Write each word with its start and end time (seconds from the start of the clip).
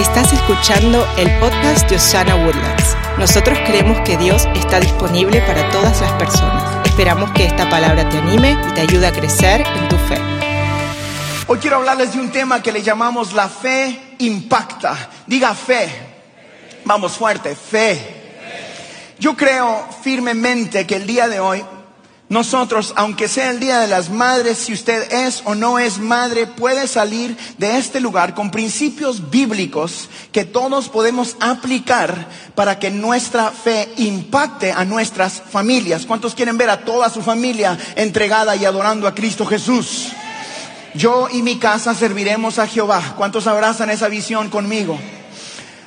Estás 0.00 0.32
escuchando 0.32 1.06
el 1.18 1.28
podcast 1.40 1.86
de 1.90 1.96
Osana 1.96 2.34
Woodlands. 2.34 2.96
Nosotros 3.18 3.58
creemos 3.66 4.00
que 4.00 4.16
Dios 4.16 4.48
está 4.54 4.80
disponible 4.80 5.42
para 5.42 5.68
todas 5.68 6.00
las 6.00 6.12
personas. 6.12 6.86
Esperamos 6.86 7.30
que 7.32 7.44
esta 7.44 7.68
palabra 7.68 8.08
te 8.08 8.16
anime 8.16 8.56
y 8.66 8.72
te 8.72 8.80
ayude 8.80 9.06
a 9.06 9.12
crecer 9.12 9.60
en 9.60 9.88
tu 9.90 9.96
fe. 9.96 10.16
Hoy 11.48 11.58
quiero 11.58 11.76
hablarles 11.76 12.14
de 12.14 12.20
un 12.20 12.30
tema 12.30 12.62
que 12.62 12.72
le 12.72 12.80
llamamos 12.80 13.34
la 13.34 13.50
fe 13.50 14.14
impacta. 14.20 15.10
Diga 15.26 15.54
fe. 15.54 15.90
Vamos 16.86 17.12
fuerte, 17.12 17.54
fe. 17.54 18.16
Yo 19.18 19.36
creo 19.36 19.86
firmemente 20.02 20.86
que 20.86 20.96
el 20.96 21.06
día 21.06 21.28
de 21.28 21.40
hoy 21.40 21.62
nosotros, 22.30 22.92
aunque 22.94 23.26
sea 23.26 23.50
el 23.50 23.58
Día 23.58 23.80
de 23.80 23.88
las 23.88 24.08
Madres, 24.08 24.56
si 24.56 24.72
usted 24.72 25.12
es 25.12 25.42
o 25.46 25.56
no 25.56 25.80
es 25.80 25.98
madre, 25.98 26.46
puede 26.46 26.86
salir 26.86 27.36
de 27.58 27.76
este 27.76 27.98
lugar 27.98 28.36
con 28.36 28.52
principios 28.52 29.32
bíblicos 29.32 30.08
que 30.30 30.44
todos 30.44 30.88
podemos 30.88 31.36
aplicar 31.40 32.28
para 32.54 32.78
que 32.78 32.92
nuestra 32.92 33.50
fe 33.50 33.92
impacte 33.96 34.70
a 34.70 34.84
nuestras 34.84 35.42
familias. 35.50 36.06
¿Cuántos 36.06 36.36
quieren 36.36 36.56
ver 36.56 36.70
a 36.70 36.84
toda 36.84 37.10
su 37.10 37.20
familia 37.20 37.76
entregada 37.96 38.54
y 38.54 38.64
adorando 38.64 39.08
a 39.08 39.14
Cristo 39.16 39.44
Jesús? 39.44 40.10
Yo 40.94 41.26
y 41.32 41.42
mi 41.42 41.58
casa 41.58 41.96
serviremos 41.96 42.60
a 42.60 42.68
Jehová. 42.68 43.14
¿Cuántos 43.16 43.48
abrazan 43.48 43.90
esa 43.90 44.06
visión 44.06 44.50
conmigo? 44.50 44.96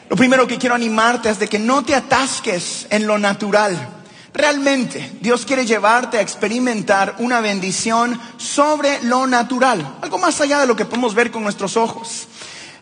Lo 0.09 0.17
primero 0.17 0.45
que 0.45 0.57
quiero 0.57 0.75
animarte 0.75 1.29
es 1.29 1.39
de 1.39 1.47
que 1.47 1.57
no 1.57 1.85
te 1.85 1.95
atasques 1.95 2.85
en 2.89 3.07
lo 3.07 3.17
natural. 3.17 4.02
Realmente 4.33 5.11
Dios 5.21 5.45
quiere 5.45 5.65
llevarte 5.65 6.17
a 6.17 6.21
experimentar 6.21 7.15
una 7.19 7.39
bendición 7.39 8.19
sobre 8.37 9.01
lo 9.03 9.27
natural, 9.27 9.97
algo 10.01 10.17
más 10.17 10.41
allá 10.41 10.59
de 10.59 10.65
lo 10.65 10.75
que 10.75 10.85
podemos 10.85 11.13
ver 11.13 11.29
con 11.29 11.43
nuestros 11.43 11.77
ojos. 11.77 12.27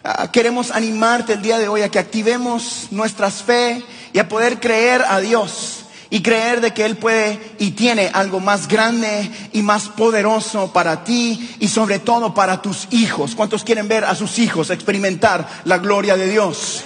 Ah, 0.01 0.31
queremos 0.31 0.71
animarte 0.71 1.33
el 1.33 1.41
día 1.41 1.57
de 1.57 1.67
hoy 1.67 1.81
a 1.81 1.89
que 1.89 1.99
activemos 1.99 2.87
nuestras 2.91 3.43
fe 3.43 3.83
y 4.13 4.19
a 4.19 4.29
poder 4.29 4.61
creer 4.61 5.03
a 5.05 5.19
Dios 5.19 5.79
y 6.09 6.21
creer 6.21 6.61
de 6.61 6.73
que 6.73 6.85
Él 6.85 6.95
puede 6.95 7.37
y 7.59 7.71
tiene 7.71 8.09
algo 8.13 8.39
más 8.39 8.69
grande 8.69 9.29
y 9.51 9.61
más 9.61 9.89
poderoso 9.89 10.71
para 10.71 11.03
ti 11.03 11.57
y 11.59 11.67
sobre 11.67 11.99
todo 11.99 12.33
para 12.33 12.61
tus 12.61 12.87
hijos. 12.91 13.35
¿Cuántos 13.35 13.65
quieren 13.65 13.89
ver 13.89 14.05
a 14.05 14.15
sus 14.15 14.39
hijos 14.39 14.69
experimentar 14.69 15.47
la 15.65 15.79
gloria 15.79 16.15
de 16.15 16.29
Dios? 16.29 16.83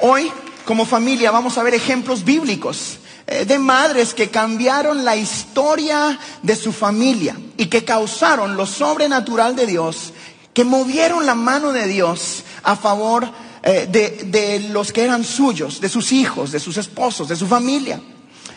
Hoy, 0.00 0.32
como 0.64 0.86
familia, 0.86 1.30
vamos 1.30 1.58
a 1.58 1.62
ver 1.62 1.74
ejemplos 1.74 2.24
bíblicos 2.24 2.98
de 3.28 3.58
madres 3.58 4.14
que 4.14 4.30
cambiaron 4.30 5.04
la 5.04 5.16
historia 5.16 6.18
de 6.42 6.56
su 6.56 6.72
familia 6.72 7.38
y 7.56 7.66
que 7.66 7.84
causaron 7.84 8.56
lo 8.56 8.64
sobrenatural 8.64 9.54
de 9.54 9.66
Dios, 9.66 10.12
que 10.54 10.64
movieron 10.64 11.26
la 11.26 11.34
mano 11.34 11.72
de 11.72 11.86
Dios 11.86 12.42
a 12.62 12.74
favor 12.74 13.28
eh, 13.62 13.86
de, 13.90 14.68
los 14.70 14.92
que 14.92 15.04
eran 15.04 15.24
suyos, 15.24 15.80
de 15.80 15.88
sus 15.88 16.12
hijos, 16.12 16.52
de 16.52 16.60
sus 16.60 16.76
esposos, 16.78 17.28
de 17.28 17.36
su 17.36 17.46
familia. 17.46 18.00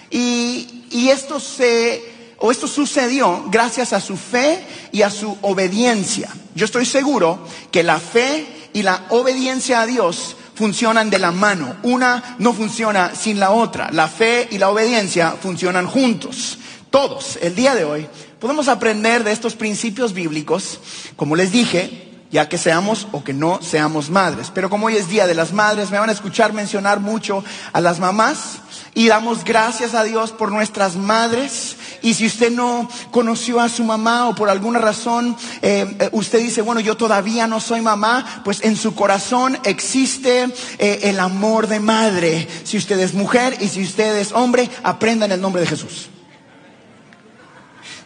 Y, 0.10 0.86
y 0.92 1.10
esto 1.10 1.40
se, 1.40 2.36
o 2.38 2.52
esto 2.52 2.68
sucedió 2.68 3.46
gracias 3.48 3.94
a 3.94 4.00
su 4.00 4.16
fe 4.16 4.64
y 4.92 5.02
a 5.02 5.10
su 5.10 5.38
obediencia. 5.42 6.30
Yo 6.56 6.66
estoy 6.66 6.86
seguro 6.86 7.40
que 7.72 7.84
la 7.84 8.00
fe 8.00 8.70
y 8.74 8.84
la 8.84 9.06
obediencia 9.10 9.82
a 9.82 9.86
Dios 9.86 10.38
funcionan 10.62 11.10
de 11.10 11.18
la 11.18 11.32
mano. 11.32 11.78
Una 11.82 12.36
no 12.38 12.54
funciona 12.54 13.16
sin 13.16 13.40
la 13.40 13.50
otra. 13.50 13.90
La 13.92 14.08
fe 14.08 14.48
y 14.52 14.60
la 14.60 14.70
obediencia 14.70 15.32
funcionan 15.42 15.88
juntos. 15.88 16.60
Todos, 16.92 17.40
el 17.42 17.56
día 17.56 17.74
de 17.74 17.84
hoy, 17.84 18.08
podemos 18.40 18.68
aprender 18.68 19.24
de 19.24 19.32
estos 19.32 19.56
principios 19.56 20.14
bíblicos, 20.14 20.80
como 21.16 21.36
les 21.36 21.52
dije, 21.52 22.12
ya 22.30 22.48
que 22.48 22.60
seamos 22.60 23.08
o 23.12 23.24
que 23.24 23.34
no 23.34 23.60
seamos 23.64 24.12
madres. 24.12 24.52
Pero 24.54 24.70
como 24.70 24.86
hoy 24.86 24.98
es 24.98 25.10
Día 25.10 25.26
de 25.26 25.34
las 25.34 25.52
Madres, 25.52 25.90
me 25.90 25.98
van 25.98 26.10
a 26.10 26.14
escuchar 26.14 26.54
mencionar 26.54 27.00
mucho 27.00 27.44
a 27.74 27.82
las 27.82 28.00
mamás 28.00 28.60
y 28.94 29.08
damos 29.08 29.44
gracias 29.44 29.96
a 29.96 30.04
Dios 30.04 30.32
por 30.32 30.52
nuestras 30.52 30.96
madres. 30.96 31.76
Y 32.02 32.16
si 32.16 32.26
usted 32.26 32.52
no 32.52 32.90
conoció 33.12 33.60
a 33.60 33.70
su 33.70 33.84
mamá 33.84 34.28
o 34.28 34.36
por 34.36 34.50
alguna 34.50 34.80
razón 34.80 35.36
eh, 35.62 35.96
eh, 36.00 36.10
usted 36.14 36.40
dice, 36.40 36.62
bueno, 36.62 36.82
yo 36.82 36.98
todavía 36.98 37.48
no 37.48 37.60
soy 37.60 37.82
mamá, 37.82 38.42
pues 38.44 38.64
en 38.64 38.76
su 38.76 38.96
corazón 38.96 39.60
existe 39.64 40.52
eh, 40.80 41.00
el 41.04 41.20
amor 41.20 41.68
de 41.68 41.80
madre. 41.80 42.48
Si 42.64 42.78
usted 42.78 43.00
es 43.00 43.14
mujer 43.14 43.58
y 43.60 43.68
si 43.68 43.84
usted 43.84 44.18
es 44.18 44.32
hombre, 44.32 44.70
aprenda 44.84 45.26
en 45.26 45.34
el 45.34 45.42
nombre 45.42 45.62
de 45.62 45.68
Jesús. 45.68 46.10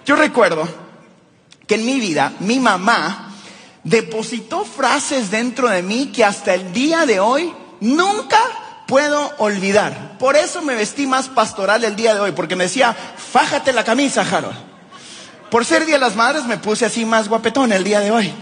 Yo 0.05 0.15
recuerdo 0.15 0.67
que 1.65 1.75
en 1.75 1.85
mi 1.85 1.99
vida 1.99 2.33
mi 2.39 2.59
mamá 2.59 3.33
depositó 3.83 4.65
frases 4.65 5.31
dentro 5.31 5.69
de 5.69 5.81
mí 5.81 6.07
que 6.07 6.25
hasta 6.25 6.53
el 6.53 6.73
día 6.73 7.05
de 7.05 7.19
hoy 7.19 7.53
nunca 7.79 8.39
puedo 8.87 9.33
olvidar. 9.37 10.17
Por 10.17 10.35
eso 10.35 10.61
me 10.61 10.75
vestí 10.75 11.07
más 11.07 11.29
pastoral 11.29 11.83
el 11.83 11.95
día 11.95 12.13
de 12.13 12.21
hoy, 12.21 12.31
porque 12.31 12.55
me 12.55 12.65
decía, 12.65 12.93
fájate 12.93 13.73
la 13.73 13.83
camisa, 13.83 14.21
Harold. 14.21 14.57
Por 15.49 15.63
ser 15.63 15.85
Día 15.85 15.95
de 15.95 16.01
las 16.01 16.15
Madres 16.15 16.45
me 16.45 16.57
puse 16.57 16.85
así 16.85 17.05
más 17.05 17.29
guapetón 17.29 17.71
el 17.71 17.83
día 17.83 17.99
de 17.99 18.11
hoy. 18.11 18.33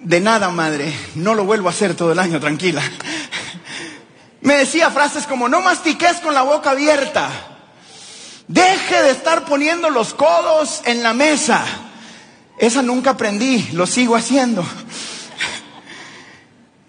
De 0.00 0.20
nada, 0.20 0.50
madre, 0.50 0.92
no 1.14 1.34
lo 1.34 1.44
vuelvo 1.44 1.68
a 1.68 1.70
hacer 1.70 1.94
todo 1.94 2.12
el 2.12 2.18
año, 2.18 2.40
tranquila. 2.40 2.82
Me 4.40 4.56
decía 4.56 4.90
frases 4.90 5.26
como, 5.26 5.48
no 5.48 5.60
mastiques 5.60 6.16
con 6.16 6.34
la 6.34 6.42
boca 6.42 6.72
abierta. 6.72 7.28
Deje 8.48 9.02
de 9.02 9.10
estar 9.10 9.46
poniendo 9.46 9.88
los 9.88 10.12
codos 10.12 10.82
en 10.84 11.02
la 11.02 11.14
mesa. 11.14 11.64
Esa 12.58 12.82
nunca 12.82 13.10
aprendí, 13.10 13.70
lo 13.72 13.86
sigo 13.86 14.16
haciendo. 14.16 14.64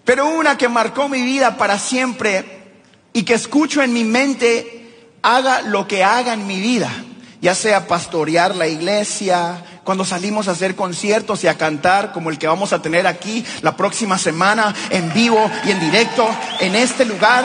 Pero 0.06 0.26
una 0.28 0.56
que 0.56 0.68
marcó 0.68 1.08
mi 1.08 1.20
vida 1.20 1.56
para 1.56 1.80
siempre 1.80 2.44
y 3.12 3.24
que 3.24 3.34
escucho 3.34 3.82
en 3.82 3.92
mi 3.92 4.04
mente, 4.04 5.10
haga 5.20 5.62
lo 5.62 5.88
que 5.88 6.04
haga 6.04 6.32
en 6.32 6.46
mi 6.46 6.60
vida, 6.60 6.88
ya 7.40 7.56
sea 7.56 7.88
pastorear 7.88 8.54
la 8.54 8.68
iglesia, 8.68 9.64
cuando 9.82 10.04
salimos 10.04 10.46
a 10.46 10.52
hacer 10.52 10.76
conciertos 10.76 11.42
y 11.42 11.48
a 11.48 11.58
cantar 11.58 12.12
como 12.12 12.30
el 12.30 12.38
que 12.38 12.46
vamos 12.46 12.72
a 12.72 12.80
tener 12.80 13.04
aquí 13.08 13.44
la 13.62 13.76
próxima 13.76 14.16
semana 14.16 14.72
en 14.90 15.12
vivo 15.12 15.50
y 15.64 15.72
en 15.72 15.80
directo 15.80 16.28
en 16.60 16.76
este 16.76 17.04
lugar, 17.04 17.44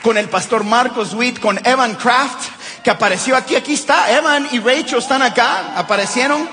con 0.00 0.16
el 0.16 0.28
pastor 0.28 0.62
Marcos 0.62 1.12
Witt, 1.12 1.40
con 1.40 1.58
Evan 1.66 1.96
Kraft, 1.96 2.50
que 2.84 2.90
apareció 2.90 3.36
aquí, 3.36 3.56
aquí 3.56 3.72
está, 3.74 4.16
Evan 4.16 4.46
y 4.52 4.60
Rachel 4.60 4.98
están 4.98 5.22
acá, 5.22 5.76
aparecieron. 5.76 6.48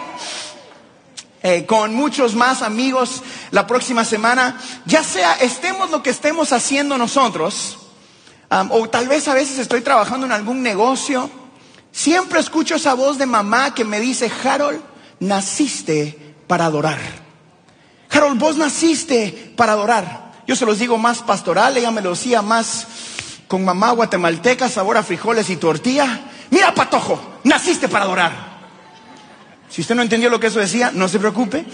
Eh, 1.41 1.65
con 1.65 1.95
muchos 1.95 2.35
más 2.35 2.61
amigos 2.61 3.23
la 3.51 3.65
próxima 3.65 4.03
semana, 4.03 4.59
ya 4.85 5.05
sea 5.05 5.35
estemos 5.35 5.89
lo 5.89 6.03
que 6.03 6.09
estemos 6.09 6.51
haciendo 6.51 6.97
nosotros, 6.97 7.77
o 8.49 8.89
tal 8.89 9.07
vez 9.07 9.25
a 9.29 9.33
veces 9.33 9.57
estoy 9.57 9.79
trabajando 9.79 10.25
en 10.25 10.33
algún 10.33 10.61
negocio, 10.61 11.29
siempre 11.93 12.41
escucho 12.41 12.75
esa 12.75 12.93
voz 12.93 13.17
de 13.17 13.25
mamá 13.25 13.73
que 13.73 13.85
me 13.85 14.01
dice, 14.01 14.29
Harold, 14.43 14.81
naciste 15.21 16.35
para 16.45 16.65
adorar. 16.65 16.99
Harold, 18.11 18.37
vos 18.37 18.57
naciste 18.57 19.53
para 19.55 19.73
adorar. 19.73 20.33
Yo 20.45 20.57
se 20.57 20.65
los 20.65 20.79
digo 20.79 20.97
más 20.97 21.19
pastoral, 21.19 21.77
ella 21.77 21.91
me 21.91 22.01
lo 22.01 22.09
decía 22.09 22.41
más 22.41 22.85
con 23.47 23.63
mamá 23.63 23.91
guatemalteca, 23.91 24.67
sabor 24.67 24.97
a 24.97 25.03
frijoles 25.03 25.49
y 25.49 25.55
tortilla. 25.55 26.19
Mira, 26.49 26.73
patojo, 26.73 27.39
naciste 27.45 27.87
para 27.87 28.03
adorar. 28.03 28.48
Si 29.69 29.81
usted 29.81 29.95
no 29.95 30.01
entendió 30.01 30.29
lo 30.29 30.39
que 30.39 30.47
eso 30.47 30.59
decía, 30.59 30.91
no 30.93 31.07
se 31.07 31.19
preocupe. 31.19 31.65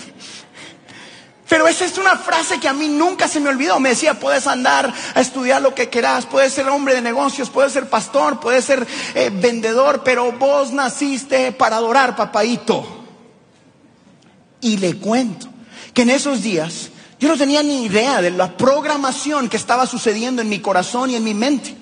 Pero 1.47 1.67
esa 1.67 1.85
es 1.85 1.97
una 1.97 2.17
frase 2.17 2.59
que 2.59 2.67
a 2.67 2.73
mí 2.73 2.87
nunca 2.87 3.27
se 3.27 3.39
me 3.39 3.49
olvidó. 3.49 3.79
Me 3.79 3.89
decía, 3.89 4.19
puedes 4.19 4.47
andar 4.47 4.91
a 5.13 5.21
estudiar 5.21 5.61
lo 5.61 5.75
que 5.75 5.89
quieras, 5.89 6.25
puedes 6.25 6.53
ser 6.53 6.67
hombre 6.69 6.95
de 6.95 7.01
negocios, 7.01 7.49
puedes 7.49 7.71
ser 7.71 7.87
pastor, 7.87 8.39
puedes 8.39 8.65
ser 8.65 8.85
eh, 9.13 9.29
vendedor, 9.31 10.01
pero 10.03 10.31
vos 10.31 10.71
naciste 10.71 11.51
para 11.51 11.77
adorar, 11.77 12.15
papaito. 12.15 13.05
Y 14.59 14.77
le 14.77 14.97
cuento 14.97 15.47
que 15.93 16.01
en 16.01 16.09
esos 16.09 16.41
días 16.41 16.89
yo 17.19 17.27
no 17.27 17.37
tenía 17.37 17.61
ni 17.61 17.85
idea 17.85 18.21
de 18.21 18.31
la 18.31 18.57
programación 18.57 19.47
que 19.47 19.57
estaba 19.57 19.85
sucediendo 19.85 20.41
en 20.41 20.49
mi 20.49 20.59
corazón 20.59 21.11
y 21.11 21.15
en 21.15 21.23
mi 21.23 21.35
mente. 21.35 21.75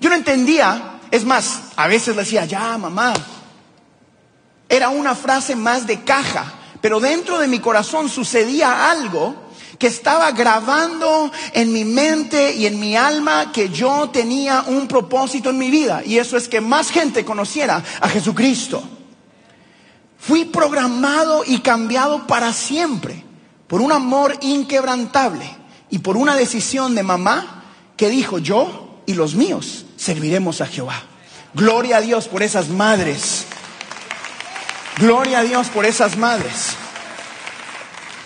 Yo 0.00 0.08
no 0.08 0.16
entendía, 0.16 1.00
es 1.10 1.24
más, 1.24 1.60
a 1.76 1.86
veces 1.86 2.16
le 2.16 2.22
decía, 2.22 2.46
ya 2.46 2.76
mamá, 2.78 3.12
era 4.68 4.88
una 4.88 5.14
frase 5.14 5.56
más 5.56 5.86
de 5.86 6.02
caja, 6.02 6.52
pero 6.80 7.00
dentro 7.00 7.38
de 7.38 7.48
mi 7.48 7.60
corazón 7.60 8.08
sucedía 8.08 8.90
algo 8.90 9.44
que 9.78 9.86
estaba 9.86 10.30
grabando 10.32 11.30
en 11.52 11.72
mi 11.72 11.84
mente 11.84 12.54
y 12.54 12.66
en 12.66 12.78
mi 12.78 12.96
alma 12.96 13.52
que 13.52 13.68
yo 13.68 14.10
tenía 14.10 14.64
un 14.66 14.86
propósito 14.86 15.50
en 15.50 15.58
mi 15.58 15.70
vida 15.70 16.02
y 16.04 16.18
eso 16.18 16.36
es 16.36 16.48
que 16.48 16.60
más 16.60 16.90
gente 16.90 17.24
conociera 17.24 17.82
a 18.00 18.08
Jesucristo. 18.08 18.82
Fui 20.18 20.46
programado 20.46 21.42
y 21.46 21.58
cambiado 21.58 22.26
para 22.26 22.52
siempre 22.52 23.22
por 23.66 23.80
un 23.80 23.92
amor 23.92 24.38
inquebrantable 24.40 25.44
y 25.90 25.98
por 25.98 26.16
una 26.16 26.36
decisión 26.36 26.94
de 26.94 27.02
mamá 27.02 27.64
que 27.96 28.08
dijo 28.08 28.38
yo 28.38 29.02
y 29.06 29.14
los 29.14 29.34
míos 29.34 29.84
serviremos 29.96 30.60
a 30.60 30.66
Jehová. 30.66 31.02
Gloria 31.54 31.98
a 31.98 32.00
Dios 32.00 32.26
por 32.28 32.42
esas 32.42 32.68
madres 32.68 33.46
Gloria 34.98 35.40
a 35.40 35.42
Dios 35.42 35.68
por 35.68 35.86
esas 35.86 36.16
madres. 36.16 36.76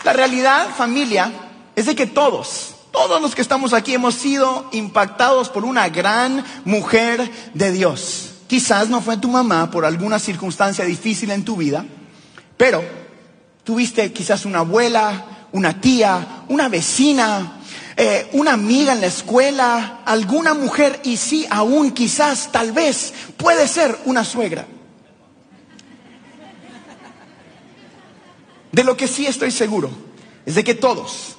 La 0.04 0.12
realidad, 0.12 0.68
familia, 0.76 1.32
es 1.74 1.86
de 1.86 1.94
que 1.94 2.06
todos, 2.06 2.74
todos 2.92 3.22
los 3.22 3.34
que 3.34 3.40
estamos 3.40 3.72
aquí 3.72 3.94
hemos 3.94 4.14
sido 4.14 4.68
impactados 4.72 5.48
por 5.48 5.64
una 5.64 5.88
gran 5.88 6.44
mujer 6.66 7.30
de 7.54 7.72
Dios. 7.72 8.34
Quizás 8.48 8.90
no 8.90 9.00
fue 9.00 9.16
tu 9.16 9.28
mamá 9.28 9.70
por 9.70 9.86
alguna 9.86 10.18
circunstancia 10.18 10.84
difícil 10.84 11.30
en 11.30 11.44
tu 11.44 11.56
vida, 11.56 11.86
pero 12.58 12.84
tuviste 13.64 14.12
quizás 14.12 14.44
una 14.44 14.58
abuela, 14.58 15.24
una 15.52 15.80
tía, 15.80 16.44
una 16.48 16.68
vecina, 16.68 17.60
eh, 17.96 18.28
una 18.32 18.52
amiga 18.52 18.92
en 18.92 19.00
la 19.00 19.06
escuela, 19.06 20.00
alguna 20.04 20.52
mujer 20.52 21.00
y 21.02 21.16
sí, 21.16 21.46
aún 21.48 21.92
quizás, 21.92 22.52
tal 22.52 22.72
vez, 22.72 23.14
puede 23.38 23.66
ser 23.66 23.98
una 24.04 24.22
suegra. 24.22 24.66
De 28.78 28.84
lo 28.84 28.96
que 28.96 29.08
sí 29.08 29.26
estoy 29.26 29.50
seguro 29.50 29.90
es 30.46 30.54
de 30.54 30.62
que 30.62 30.76
todos 30.76 31.34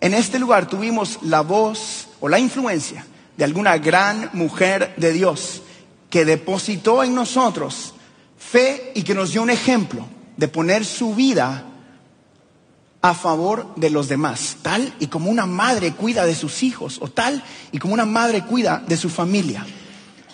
en 0.00 0.14
este 0.14 0.38
lugar 0.38 0.70
tuvimos 0.70 1.18
la 1.20 1.42
voz 1.42 2.08
o 2.18 2.30
la 2.30 2.38
influencia 2.38 3.04
de 3.36 3.44
alguna 3.44 3.76
gran 3.76 4.30
mujer 4.32 4.94
de 4.96 5.12
Dios 5.12 5.60
que 6.08 6.24
depositó 6.24 7.04
en 7.04 7.14
nosotros 7.14 7.92
fe 8.38 8.92
y 8.94 9.02
que 9.02 9.14
nos 9.14 9.32
dio 9.32 9.42
un 9.42 9.50
ejemplo 9.50 10.06
de 10.38 10.48
poner 10.48 10.86
su 10.86 11.14
vida 11.14 11.66
a 13.02 13.12
favor 13.12 13.74
de 13.76 13.90
los 13.90 14.08
demás, 14.08 14.56
tal 14.62 14.94
y 14.98 15.08
como 15.08 15.30
una 15.30 15.44
madre 15.44 15.92
cuida 15.92 16.24
de 16.24 16.34
sus 16.34 16.62
hijos 16.62 17.00
o 17.02 17.08
tal 17.08 17.44
y 17.70 17.78
como 17.78 17.92
una 17.92 18.06
madre 18.06 18.44
cuida 18.46 18.82
de 18.88 18.96
su 18.96 19.10
familia. 19.10 19.66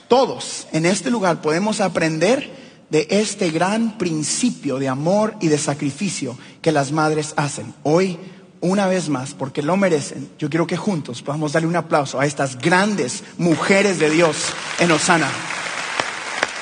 Todos 0.06 0.68
en 0.70 0.86
este 0.86 1.10
lugar 1.10 1.42
podemos 1.42 1.80
aprender 1.80 2.63
de 2.94 3.08
este 3.10 3.50
gran 3.50 3.98
principio 3.98 4.78
de 4.78 4.88
amor 4.88 5.34
y 5.40 5.48
de 5.48 5.58
sacrificio 5.58 6.38
que 6.62 6.70
las 6.70 6.92
madres 6.92 7.34
hacen. 7.36 7.74
Hoy, 7.82 8.16
una 8.60 8.86
vez 8.86 9.08
más, 9.08 9.34
porque 9.34 9.62
lo 9.62 9.76
merecen, 9.76 10.30
yo 10.38 10.48
quiero 10.48 10.68
que 10.68 10.76
juntos 10.76 11.20
podamos 11.20 11.54
darle 11.54 11.66
un 11.66 11.74
aplauso 11.74 12.20
a 12.20 12.24
estas 12.24 12.56
grandes 12.56 13.24
mujeres 13.36 13.98
de 13.98 14.10
Dios 14.10 14.36
en 14.78 14.92
Osana. 14.92 15.28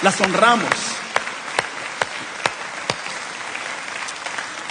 Las 0.02 0.18
honramos. 0.22 0.70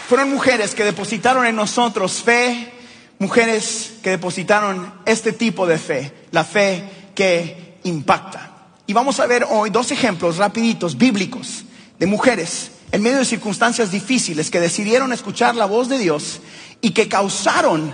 Fueron 0.10 0.32
mujeres 0.32 0.74
que 0.74 0.84
depositaron 0.84 1.46
en 1.46 1.56
nosotros 1.56 2.24
fe, 2.24 2.74
mujeres 3.20 4.00
que 4.02 4.10
depositaron 4.10 4.92
este 5.06 5.32
tipo 5.32 5.68
de 5.68 5.78
fe, 5.78 6.12
la 6.32 6.44
fe 6.44 7.12
que 7.14 7.78
impacta. 7.84 8.51
Y 8.88 8.94
vamos 8.94 9.20
a 9.20 9.26
ver 9.26 9.46
hoy 9.50 9.70
dos 9.70 9.92
ejemplos 9.92 10.38
rapiditos, 10.38 10.98
bíblicos, 10.98 11.64
de 12.00 12.08
mujeres 12.08 12.72
en 12.92 13.02
medio 13.02 13.20
de 13.20 13.26
circunstancias 13.26 13.92
difíciles 13.92 14.52
que 14.52 14.60
decidieron 14.60 15.14
escuchar 15.14 15.56
la 15.56 15.66
voz 15.66 15.88
de 15.88 15.98
Dios 15.98 16.42
y 16.82 16.92
que 16.92 17.08
causaron 17.08 17.94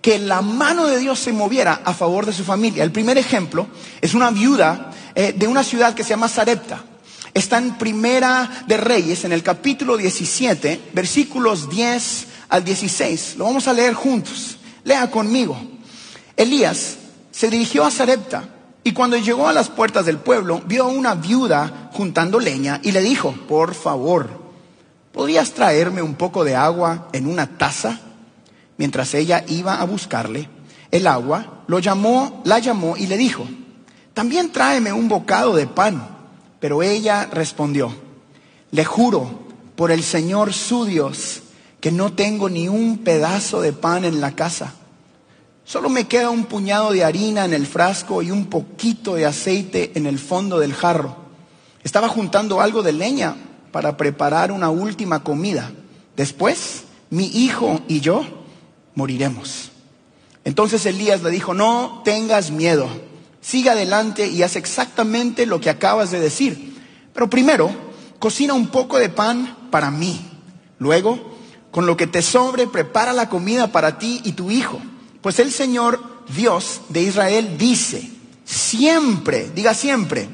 que 0.00 0.18
la 0.18 0.40
mano 0.42 0.86
de 0.86 0.98
Dios 0.98 1.18
se 1.18 1.32
moviera 1.32 1.80
a 1.84 1.92
favor 1.92 2.26
de 2.26 2.32
su 2.32 2.44
familia. 2.44 2.84
El 2.84 2.92
primer 2.92 3.18
ejemplo 3.18 3.66
es 4.00 4.14
una 4.14 4.30
viuda 4.30 4.92
eh, 5.14 5.34
de 5.36 5.48
una 5.48 5.64
ciudad 5.64 5.94
que 5.94 6.04
se 6.04 6.10
llama 6.10 6.28
Sarepta 6.28 6.84
está 7.36 7.58
en 7.58 7.76
Primera 7.76 8.64
de 8.66 8.78
Reyes, 8.78 9.24
en 9.24 9.32
el 9.32 9.42
capítulo 9.42 9.98
17, 9.98 10.80
versículos 10.94 11.68
10 11.68 12.26
al 12.48 12.64
16. 12.64 13.34
Lo 13.36 13.44
vamos 13.44 13.68
a 13.68 13.74
leer 13.74 13.92
juntos. 13.92 14.56
Lea 14.84 15.10
conmigo. 15.10 15.60
Elías 16.34 16.96
se 17.30 17.50
dirigió 17.50 17.84
a 17.84 17.90
Sarepta 17.90 18.48
y 18.86 18.92
cuando 18.92 19.16
llegó 19.16 19.48
a 19.48 19.52
las 19.52 19.68
puertas 19.68 20.06
del 20.06 20.18
pueblo, 20.18 20.62
vio 20.64 20.84
a 20.84 20.86
una 20.86 21.16
viuda 21.16 21.90
juntando 21.92 22.38
leña 22.38 22.78
y 22.84 22.92
le 22.92 23.00
dijo, 23.02 23.34
por 23.48 23.74
favor, 23.74 24.30
¿podrías 25.10 25.54
traerme 25.54 26.02
un 26.02 26.14
poco 26.14 26.44
de 26.44 26.54
agua 26.54 27.08
en 27.12 27.26
una 27.26 27.58
taza? 27.58 27.98
Mientras 28.76 29.12
ella 29.14 29.44
iba 29.48 29.80
a 29.80 29.84
buscarle 29.86 30.48
el 30.92 31.08
agua, 31.08 31.64
lo 31.66 31.80
llamó, 31.80 32.42
la 32.44 32.60
llamó 32.60 32.96
y 32.96 33.08
le 33.08 33.16
dijo, 33.16 33.44
también 34.14 34.52
tráeme 34.52 34.92
un 34.92 35.08
bocado 35.08 35.56
de 35.56 35.66
pan. 35.66 36.06
Pero 36.60 36.84
ella 36.84 37.28
respondió, 37.32 37.92
le 38.70 38.84
juro 38.84 39.48
por 39.74 39.90
el 39.90 40.04
Señor 40.04 40.52
su 40.52 40.84
Dios 40.84 41.42
que 41.80 41.90
no 41.90 42.12
tengo 42.12 42.48
ni 42.48 42.68
un 42.68 42.98
pedazo 42.98 43.60
de 43.60 43.72
pan 43.72 44.04
en 44.04 44.20
la 44.20 44.36
casa. 44.36 44.74
Solo 45.66 45.90
me 45.90 46.06
queda 46.08 46.30
un 46.30 46.46
puñado 46.46 46.92
de 46.92 47.04
harina 47.04 47.44
en 47.44 47.52
el 47.52 47.66
frasco 47.66 48.22
y 48.22 48.30
un 48.30 48.46
poquito 48.46 49.16
de 49.16 49.26
aceite 49.26 49.92
en 49.96 50.06
el 50.06 50.18
fondo 50.18 50.58
del 50.58 50.72
jarro. 50.72 51.14
Estaba 51.84 52.08
juntando 52.08 52.62
algo 52.62 52.82
de 52.82 52.94
leña 52.94 53.36
para 53.70 53.98
preparar 53.98 54.50
una 54.50 54.70
última 54.70 55.22
comida. 55.22 55.70
Después, 56.16 56.84
mi 57.10 57.26
hijo 57.26 57.82
y 57.86 58.00
yo 58.00 58.24
moriremos. 58.94 59.70
Entonces 60.44 60.86
Elías 60.86 61.22
le 61.22 61.30
dijo, 61.30 61.52
no 61.52 62.00
tengas 62.02 62.50
miedo 62.50 62.88
sigue 63.46 63.70
adelante 63.70 64.26
y 64.26 64.42
haz 64.42 64.56
exactamente 64.56 65.46
lo 65.46 65.60
que 65.60 65.70
acabas 65.70 66.10
de 66.10 66.18
decir. 66.18 66.76
Pero 67.14 67.30
primero, 67.30 67.70
cocina 68.18 68.54
un 68.54 68.66
poco 68.68 68.98
de 68.98 69.08
pan 69.08 69.68
para 69.70 69.92
mí. 69.92 70.20
Luego, 70.80 71.36
con 71.70 71.86
lo 71.86 71.96
que 71.96 72.08
te 72.08 72.22
sobre, 72.22 72.66
prepara 72.66 73.12
la 73.12 73.28
comida 73.28 73.68
para 73.68 73.98
ti 73.98 74.20
y 74.24 74.32
tu 74.32 74.50
hijo. 74.50 74.80
Pues 75.20 75.38
el 75.38 75.52
Señor 75.52 76.24
Dios 76.34 76.80
de 76.88 77.02
Israel 77.02 77.56
dice, 77.58 78.10
siempre, 78.44 79.50
diga 79.54 79.74
siempre, 79.74 80.28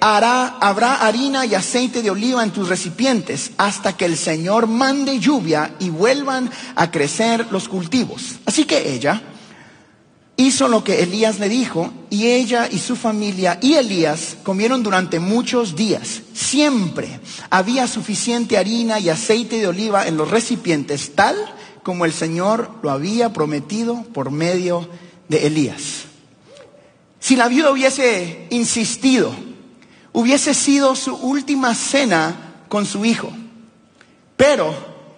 hará, 0.00 0.58
habrá 0.60 0.96
harina 0.96 1.46
y 1.46 1.54
aceite 1.54 2.02
de 2.02 2.10
oliva 2.10 2.42
en 2.42 2.50
tus 2.50 2.68
recipientes 2.68 3.52
hasta 3.56 3.96
que 3.96 4.04
el 4.04 4.16
Señor 4.16 4.66
mande 4.66 5.18
lluvia 5.18 5.74
y 5.78 5.90
vuelvan 5.90 6.50
a 6.74 6.90
crecer 6.90 7.46
los 7.50 7.68
cultivos. 7.68 8.36
Así 8.44 8.64
que 8.64 8.94
ella 8.94 9.22
hizo 10.36 10.68
lo 10.68 10.82
que 10.82 11.02
Elías 11.02 11.38
le 11.38 11.48
dijo 11.48 11.92
y 12.10 12.26
ella 12.26 12.68
y 12.70 12.78
su 12.78 12.96
familia 12.96 13.58
y 13.62 13.74
Elías 13.74 14.36
comieron 14.42 14.82
durante 14.82 15.20
muchos 15.20 15.76
días. 15.76 16.22
Siempre 16.34 17.20
había 17.50 17.86
suficiente 17.86 18.58
harina 18.58 18.98
y 18.98 19.08
aceite 19.08 19.58
de 19.58 19.68
oliva 19.68 20.06
en 20.06 20.16
los 20.16 20.30
recipientes, 20.30 21.14
tal 21.14 21.36
como 21.84 22.04
el 22.04 22.12
Señor 22.12 22.68
lo 22.82 22.90
había 22.90 23.32
prometido 23.32 24.02
por 24.12 24.32
medio 24.32 24.88
de 25.28 25.46
Elías. 25.46 26.06
Si 27.20 27.36
la 27.36 27.46
viuda 27.46 27.70
hubiese 27.70 28.48
insistido, 28.50 29.32
hubiese 30.12 30.54
sido 30.54 30.96
su 30.96 31.14
última 31.14 31.74
cena 31.74 32.56
con 32.68 32.86
su 32.86 33.04
hijo. 33.04 33.30
Pero 34.36 34.74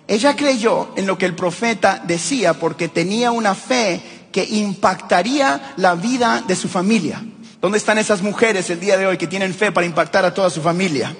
ella 0.06 0.36
creyó 0.36 0.90
en 0.96 1.06
lo 1.06 1.16
que 1.16 1.26
el 1.26 1.34
profeta 1.34 2.02
decía 2.06 2.54
porque 2.54 2.88
tenía 2.88 3.32
una 3.32 3.54
fe 3.54 4.02
que 4.30 4.44
impactaría 4.44 5.74
la 5.76 5.94
vida 5.94 6.44
de 6.46 6.54
su 6.54 6.68
familia. 6.68 7.24
¿Dónde 7.60 7.78
están 7.78 7.98
esas 7.98 8.22
mujeres 8.22 8.68
el 8.70 8.80
día 8.80 8.98
de 8.98 9.06
hoy 9.06 9.16
que 9.16 9.26
tienen 9.26 9.54
fe 9.54 9.72
para 9.72 9.86
impactar 9.86 10.24
a 10.24 10.34
toda 10.34 10.50
su 10.50 10.60
familia? 10.60 11.16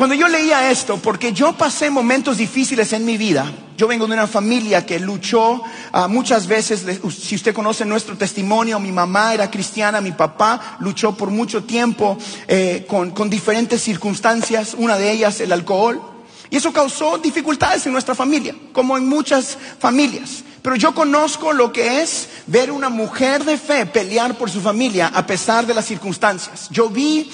Cuando 0.00 0.14
yo 0.14 0.28
leía 0.28 0.70
esto, 0.70 0.96
porque 0.96 1.34
yo 1.34 1.52
pasé 1.52 1.90
momentos 1.90 2.38
difíciles 2.38 2.94
en 2.94 3.04
mi 3.04 3.18
vida, 3.18 3.52
yo 3.76 3.86
vengo 3.86 4.06
de 4.06 4.14
una 4.14 4.26
familia 4.26 4.86
que 4.86 4.98
luchó 4.98 5.60
ah, 5.92 6.08
muchas 6.08 6.46
veces, 6.46 6.86
si 7.10 7.34
usted 7.34 7.52
conoce 7.52 7.84
nuestro 7.84 8.16
testimonio, 8.16 8.80
mi 8.80 8.92
mamá 8.92 9.34
era 9.34 9.50
cristiana, 9.50 10.00
mi 10.00 10.12
papá 10.12 10.78
luchó 10.80 11.14
por 11.14 11.28
mucho 11.28 11.64
tiempo 11.64 12.16
eh, 12.48 12.86
con, 12.88 13.10
con 13.10 13.28
diferentes 13.28 13.82
circunstancias, 13.82 14.74
una 14.78 14.96
de 14.96 15.12
ellas 15.12 15.38
el 15.42 15.52
alcohol, 15.52 16.00
y 16.48 16.56
eso 16.56 16.72
causó 16.72 17.18
dificultades 17.18 17.84
en 17.84 17.92
nuestra 17.92 18.14
familia, 18.14 18.56
como 18.72 18.96
en 18.96 19.06
muchas 19.06 19.58
familias. 19.78 20.44
Pero 20.62 20.76
yo 20.76 20.94
conozco 20.94 21.52
lo 21.52 21.74
que 21.74 22.00
es 22.00 22.30
ver 22.46 22.72
una 22.72 22.88
mujer 22.88 23.44
de 23.44 23.58
fe 23.58 23.84
pelear 23.84 24.38
por 24.38 24.48
su 24.48 24.62
familia 24.62 25.08
a 25.14 25.26
pesar 25.26 25.66
de 25.66 25.74
las 25.74 25.84
circunstancias. 25.84 26.68
Yo 26.70 26.88
vi 26.88 27.30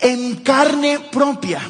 en 0.00 0.34
carne 0.38 0.98
propia 1.12 1.60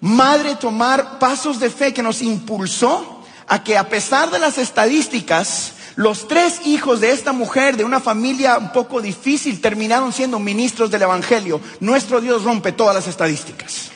madre 0.00 0.56
tomar 0.56 1.18
pasos 1.18 1.60
de 1.60 1.70
fe 1.70 1.92
que 1.92 2.02
nos 2.02 2.22
impulsó 2.22 3.24
a 3.46 3.62
que 3.62 3.76
a 3.76 3.88
pesar 3.88 4.30
de 4.30 4.38
las 4.38 4.58
estadísticas, 4.58 5.72
los 5.96 6.28
tres 6.28 6.66
hijos 6.66 7.00
de 7.00 7.10
esta 7.10 7.32
mujer 7.32 7.76
de 7.76 7.84
una 7.84 8.00
familia 8.00 8.58
un 8.58 8.72
poco 8.72 9.02
difícil 9.02 9.60
terminaron 9.60 10.12
siendo 10.12 10.38
ministros 10.38 10.90
del 10.90 11.02
Evangelio. 11.02 11.60
Nuestro 11.80 12.20
Dios 12.20 12.44
rompe 12.44 12.72
todas 12.72 12.94
las 12.94 13.06
estadísticas. 13.06 13.90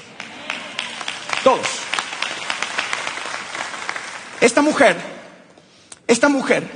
Todos. 1.42 1.66
Esta 4.40 4.60
mujer 4.60 5.14
esta 6.06 6.28
mujer 6.28 6.70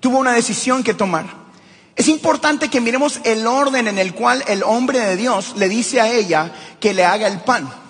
tuvo 0.00 0.18
una 0.18 0.32
decisión 0.32 0.82
que 0.82 0.94
tomar. 0.94 1.26
Es 1.94 2.08
importante 2.08 2.68
que 2.68 2.80
miremos 2.80 3.20
el 3.24 3.46
orden 3.46 3.86
en 3.86 3.98
el 3.98 4.14
cual 4.14 4.42
el 4.48 4.62
hombre 4.62 4.98
de 4.98 5.16
Dios 5.16 5.54
le 5.56 5.68
dice 5.68 6.00
a 6.00 6.10
ella 6.10 6.52
que 6.80 6.94
le 6.94 7.04
haga 7.04 7.26
el 7.26 7.40
pan. 7.40 7.81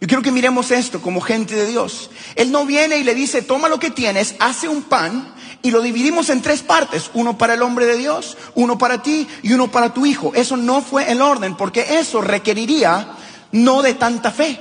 Yo 0.00 0.06
quiero 0.06 0.22
que 0.22 0.30
miremos 0.30 0.70
esto 0.70 1.02
como 1.02 1.20
gente 1.20 1.54
de 1.54 1.66
Dios. 1.66 2.10
Él 2.36 2.52
no 2.52 2.64
viene 2.66 2.98
y 2.98 3.04
le 3.04 3.14
dice, 3.14 3.42
toma 3.42 3.68
lo 3.68 3.80
que 3.80 3.90
tienes, 3.90 4.36
hace 4.38 4.68
un 4.68 4.82
pan 4.82 5.34
y 5.60 5.72
lo 5.72 5.80
dividimos 5.80 6.30
en 6.30 6.40
tres 6.40 6.62
partes. 6.62 7.10
Uno 7.14 7.36
para 7.36 7.54
el 7.54 7.62
hombre 7.62 7.86
de 7.86 7.96
Dios, 7.96 8.36
uno 8.54 8.78
para 8.78 9.02
ti 9.02 9.26
y 9.42 9.52
uno 9.52 9.70
para 9.70 9.92
tu 9.92 10.06
hijo. 10.06 10.32
Eso 10.34 10.56
no 10.56 10.82
fue 10.82 11.10
el 11.10 11.20
orden 11.20 11.56
porque 11.56 11.98
eso 11.98 12.20
requeriría 12.20 13.16
no 13.50 13.82
de 13.82 13.94
tanta 13.94 14.30
fe, 14.30 14.60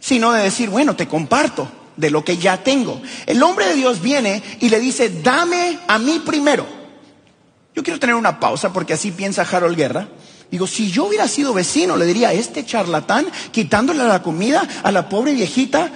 sino 0.00 0.32
de 0.32 0.42
decir, 0.42 0.68
bueno, 0.68 0.96
te 0.96 1.06
comparto 1.06 1.68
de 1.96 2.10
lo 2.10 2.24
que 2.24 2.36
ya 2.38 2.64
tengo. 2.64 3.00
El 3.26 3.40
hombre 3.42 3.66
de 3.66 3.74
Dios 3.74 4.02
viene 4.02 4.42
y 4.60 4.68
le 4.68 4.80
dice, 4.80 5.10
dame 5.22 5.78
a 5.86 5.98
mí 6.00 6.20
primero. 6.24 6.66
Yo 7.74 7.82
quiero 7.82 8.00
tener 8.00 8.16
una 8.16 8.40
pausa 8.40 8.72
porque 8.72 8.94
así 8.94 9.12
piensa 9.12 9.42
Harold 9.42 9.76
Guerra. 9.76 10.08
Digo, 10.52 10.66
si 10.66 10.90
yo 10.90 11.06
hubiera 11.06 11.26
sido 11.26 11.54
vecino, 11.54 11.96
le 11.96 12.04
diría, 12.04 12.30
este 12.34 12.66
charlatán 12.66 13.26
quitándole 13.50 14.04
la 14.04 14.22
comida 14.22 14.68
a 14.82 14.92
la 14.92 15.08
pobre 15.08 15.32
viejita. 15.32 15.90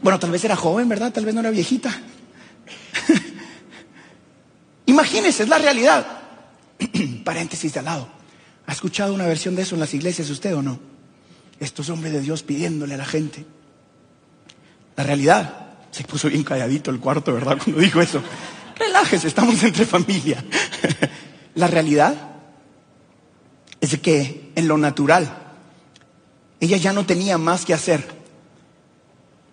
Bueno, 0.00 0.18
tal 0.18 0.30
vez 0.30 0.42
era 0.44 0.56
joven, 0.56 0.88
¿verdad? 0.88 1.12
Tal 1.12 1.26
vez 1.26 1.34
no 1.34 1.40
era 1.40 1.50
viejita. 1.50 1.94
Imagínese, 4.86 5.42
es 5.42 5.48
la 5.50 5.58
realidad. 5.58 6.06
Paréntesis 7.24 7.74
de 7.74 7.80
al 7.80 7.84
lado. 7.84 8.08
¿Ha 8.66 8.72
escuchado 8.72 9.12
una 9.12 9.26
versión 9.26 9.54
de 9.56 9.62
eso 9.62 9.74
en 9.74 9.80
las 9.80 9.92
iglesias 9.92 10.30
usted 10.30 10.56
o 10.56 10.62
no? 10.62 10.80
Estos 11.60 11.90
hombres 11.90 12.14
de 12.14 12.22
Dios 12.22 12.42
pidiéndole 12.44 12.94
a 12.94 12.96
la 12.98 13.04
gente. 13.04 13.44
La 14.96 15.04
realidad, 15.04 15.66
se 15.90 16.02
puso 16.04 16.30
bien 16.30 16.44
calladito 16.44 16.90
el 16.90 16.98
cuarto, 16.98 17.34
¿verdad? 17.34 17.58
Cuando 17.62 17.78
dijo 17.78 18.00
eso. 18.00 18.22
Relájese, 18.74 19.28
estamos 19.28 19.62
entre 19.62 19.84
familia. 19.84 20.42
La 21.56 21.66
realidad 21.66 22.35
es 23.80 23.98
que 23.98 24.52
en 24.54 24.68
lo 24.68 24.78
natural 24.78 25.46
ella 26.60 26.76
ya 26.76 26.92
no 26.92 27.06
tenía 27.06 27.38
más 27.38 27.64
que 27.64 27.74
hacer. 27.74 28.04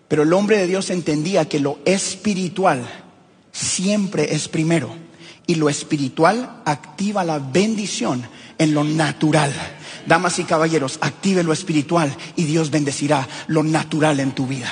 Pero 0.08 0.22
el 0.22 0.32
hombre 0.32 0.58
de 0.58 0.66
Dios 0.66 0.90
entendía 0.90 1.48
que 1.48 1.60
lo 1.60 1.78
espiritual 1.84 2.88
siempre 3.52 4.34
es 4.34 4.48
primero 4.48 4.94
y 5.46 5.56
lo 5.56 5.68
espiritual 5.68 6.62
activa 6.64 7.24
la 7.24 7.38
bendición 7.38 8.26
en 8.58 8.74
lo 8.74 8.84
natural. 8.84 9.52
Damas 10.06 10.38
y 10.38 10.44
caballeros, 10.44 10.98
active 11.00 11.42
lo 11.42 11.52
espiritual 11.52 12.14
y 12.36 12.44
Dios 12.44 12.70
bendecirá 12.70 13.26
lo 13.46 13.62
natural 13.62 14.20
en 14.20 14.32
tu 14.32 14.46
vida. 14.46 14.70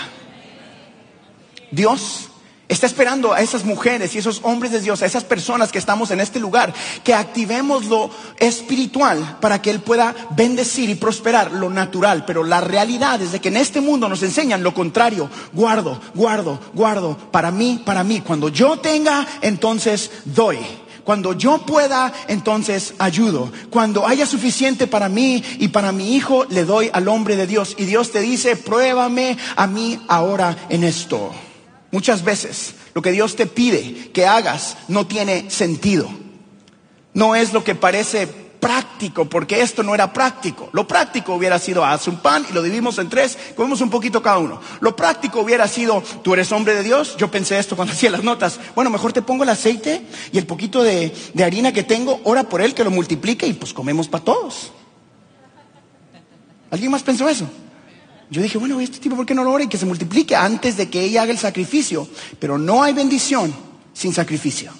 Dios 1.70 2.28
Está 2.68 2.86
esperando 2.86 3.34
a 3.34 3.40
esas 3.40 3.64
mujeres 3.64 4.14
y 4.14 4.18
esos 4.18 4.40
hombres 4.44 4.72
de 4.72 4.80
Dios, 4.80 5.02
a 5.02 5.06
esas 5.06 5.24
personas 5.24 5.70
que 5.70 5.78
estamos 5.78 6.10
en 6.10 6.20
este 6.20 6.40
lugar, 6.40 6.72
que 7.04 7.12
activemos 7.12 7.84
lo 7.86 8.08
espiritual 8.38 9.38
para 9.40 9.60
que 9.60 9.70
Él 9.70 9.80
pueda 9.80 10.14
bendecir 10.30 10.88
y 10.88 10.94
prosperar 10.94 11.52
lo 11.52 11.68
natural. 11.68 12.24
Pero 12.24 12.44
la 12.44 12.60
realidad 12.60 13.20
es 13.20 13.32
de 13.32 13.40
que 13.40 13.48
en 13.48 13.58
este 13.58 13.80
mundo 13.80 14.08
nos 14.08 14.22
enseñan 14.22 14.62
lo 14.62 14.72
contrario. 14.72 15.28
Guardo, 15.52 16.00
guardo, 16.14 16.58
guardo. 16.72 17.18
Para 17.30 17.50
mí, 17.50 17.82
para 17.84 18.04
mí. 18.04 18.20
Cuando 18.20 18.48
yo 18.48 18.78
tenga, 18.78 19.26
entonces 19.42 20.10
doy. 20.24 20.58
Cuando 21.04 21.32
yo 21.32 21.58
pueda, 21.66 22.12
entonces 22.28 22.94
ayudo. 22.98 23.52
Cuando 23.70 24.06
haya 24.06 24.24
suficiente 24.24 24.86
para 24.86 25.08
mí 25.08 25.42
y 25.58 25.68
para 25.68 25.92
mi 25.92 26.14
hijo, 26.14 26.46
le 26.48 26.64
doy 26.64 26.90
al 26.92 27.08
hombre 27.08 27.36
de 27.36 27.46
Dios. 27.46 27.74
Y 27.76 27.84
Dios 27.84 28.12
te 28.12 28.20
dice, 28.20 28.56
pruébame 28.56 29.36
a 29.56 29.66
mí 29.66 30.00
ahora 30.08 30.56
en 30.68 30.84
esto. 30.84 31.32
Muchas 31.92 32.24
veces 32.24 32.74
lo 32.94 33.02
que 33.02 33.12
Dios 33.12 33.36
te 33.36 33.46
pide 33.46 34.10
que 34.12 34.26
hagas 34.26 34.78
no 34.88 35.06
tiene 35.06 35.50
sentido. 35.50 36.10
No 37.14 37.36
es 37.36 37.52
lo 37.52 37.62
que 37.62 37.74
parece 37.74 38.26
práctico, 38.26 39.26
porque 39.26 39.60
esto 39.60 39.82
no 39.82 39.94
era 39.94 40.12
práctico. 40.12 40.70
Lo 40.72 40.88
práctico 40.88 41.34
hubiera 41.34 41.58
sido, 41.58 41.84
haz 41.84 42.08
un 42.08 42.16
pan 42.16 42.46
y 42.48 42.54
lo 42.54 42.62
dividimos 42.62 42.96
en 42.98 43.10
tres, 43.10 43.36
comemos 43.56 43.82
un 43.82 43.90
poquito 43.90 44.22
cada 44.22 44.38
uno. 44.38 44.60
Lo 44.80 44.96
práctico 44.96 45.40
hubiera 45.40 45.68
sido, 45.68 46.02
tú 46.22 46.32
eres 46.32 46.50
hombre 46.50 46.74
de 46.74 46.82
Dios, 46.82 47.16
yo 47.18 47.30
pensé 47.30 47.58
esto 47.58 47.76
cuando 47.76 47.92
hacía 47.92 48.08
las 48.08 48.24
notas, 48.24 48.58
bueno, 48.74 48.88
mejor 48.88 49.12
te 49.12 49.20
pongo 49.20 49.42
el 49.42 49.50
aceite 49.50 50.06
y 50.32 50.38
el 50.38 50.46
poquito 50.46 50.82
de, 50.82 51.12
de 51.34 51.44
harina 51.44 51.72
que 51.72 51.82
tengo, 51.82 52.20
ora 52.24 52.44
por 52.44 52.62
él 52.62 52.72
que 52.72 52.84
lo 52.84 52.90
multiplique 52.90 53.46
y 53.46 53.52
pues 53.52 53.74
comemos 53.74 54.08
para 54.08 54.24
todos. 54.24 54.72
¿Alguien 56.70 56.90
más 56.90 57.02
pensó 57.02 57.28
eso? 57.28 57.46
Yo 58.32 58.40
dije, 58.40 58.56
bueno, 58.56 58.80
este 58.80 58.98
tipo, 58.98 59.14
¿por 59.14 59.26
qué 59.26 59.34
no 59.34 59.44
lo 59.44 59.52
ora 59.52 59.64
y 59.64 59.68
que 59.68 59.76
se 59.76 59.84
multiplique 59.84 60.34
antes 60.34 60.78
de 60.78 60.88
que 60.88 61.02
ella 61.02 61.20
haga 61.20 61.32
el 61.32 61.38
sacrificio? 61.38 62.08
Pero 62.40 62.56
no 62.56 62.82
hay 62.82 62.94
bendición 62.94 63.54
sin 63.92 64.14
sacrificio. 64.14 64.72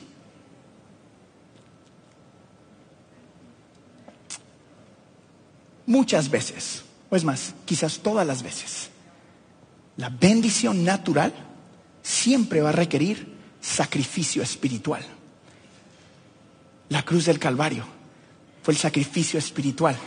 Muchas 5.85 6.31
veces, 6.31 6.83
o 7.11 7.15
es 7.15 7.25
más, 7.25 7.53
quizás 7.67 7.99
todas 7.99 8.27
las 8.27 8.43
veces, 8.43 8.89
la 9.99 10.09
bendición 10.09 10.83
natural 10.83 11.35
siempre 12.03 12.63
va 12.63 12.71
a 12.71 12.73
requerir 12.73 13.37
sacrificio 13.61 14.43
espiritual. 14.43 15.05
La 16.89 17.05
cruz 17.05 17.27
del 17.27 17.39
Calvario 17.39 17.85
fue 18.63 18.73
el 18.73 18.81
sacrificio 18.81 19.39
espiritual 19.39 19.99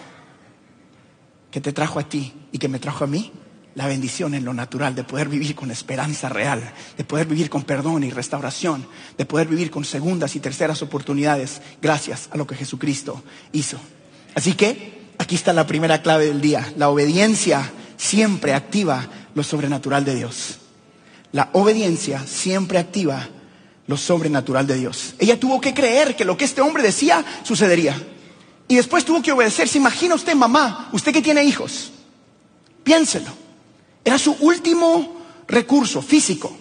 que 1.56 1.62
te 1.62 1.72
trajo 1.72 2.00
a 2.00 2.04
ti 2.04 2.34
y 2.52 2.58
que 2.58 2.68
me 2.68 2.80
trajo 2.80 3.06
a 3.06 3.08
mí, 3.08 3.32
la 3.76 3.88
bendición 3.88 4.34
en 4.34 4.44
lo 4.44 4.54
natural, 4.54 4.94
de 4.94 5.06
poder 5.06 5.30
vivir 5.30 5.56
con 5.56 5.72
esperanza 5.72 6.28
real, 6.28 6.74
de 6.98 7.06
poder 7.06 7.28
vivir 7.28 7.50
con 7.50 7.64
perdón 7.64 8.04
y 8.04 8.10
restauración, 8.10 8.86
de 9.18 9.26
poder 9.26 9.48
vivir 9.48 9.72
con 9.72 9.86
segundas 9.86 10.36
y 10.36 10.42
terceras 10.42 10.82
oportunidades, 10.82 11.62
gracias 11.82 12.28
a 12.34 12.36
lo 12.36 12.46
que 12.46 12.56
Jesucristo 12.56 13.24
hizo. 13.54 13.78
Así 14.36 14.52
que 14.52 15.14
aquí 15.18 15.36
está 15.36 15.54
la 15.54 15.66
primera 15.66 16.02
clave 16.02 16.26
del 16.26 16.42
día. 16.42 16.74
La 16.76 16.90
obediencia 16.90 17.72
siempre 17.96 18.54
activa 18.54 19.08
lo 19.34 19.42
sobrenatural 19.42 20.04
de 20.04 20.16
Dios. 20.16 20.58
La 21.32 21.52
obediencia 21.54 22.20
siempre 22.28 22.80
activa 22.80 23.30
lo 23.88 23.96
sobrenatural 23.96 24.68
de 24.68 24.76
Dios. 24.76 25.16
Ella 25.20 25.40
tuvo 25.40 25.62
que 25.62 25.74
creer 25.74 26.18
que 26.18 26.26
lo 26.26 26.36
que 26.36 26.44
este 26.44 26.60
hombre 26.60 26.84
decía 26.84 27.24
sucedería. 27.44 27.96
Y 28.68 28.76
después 28.76 29.06
tuvo 29.06 29.22
que 29.22 29.32
obedecer. 29.32 29.68
¿Se 29.68 29.78
imagina 29.78 30.16
usted, 30.16 30.36
mamá, 30.36 30.90
usted 30.92 31.14
que 31.14 31.22
tiene 31.22 31.44
hijos? 31.44 31.92
Piénselo. 32.84 33.32
Era 34.04 34.18
su 34.18 34.36
último 34.40 35.22
recurso 35.48 36.02
físico. 36.02 36.56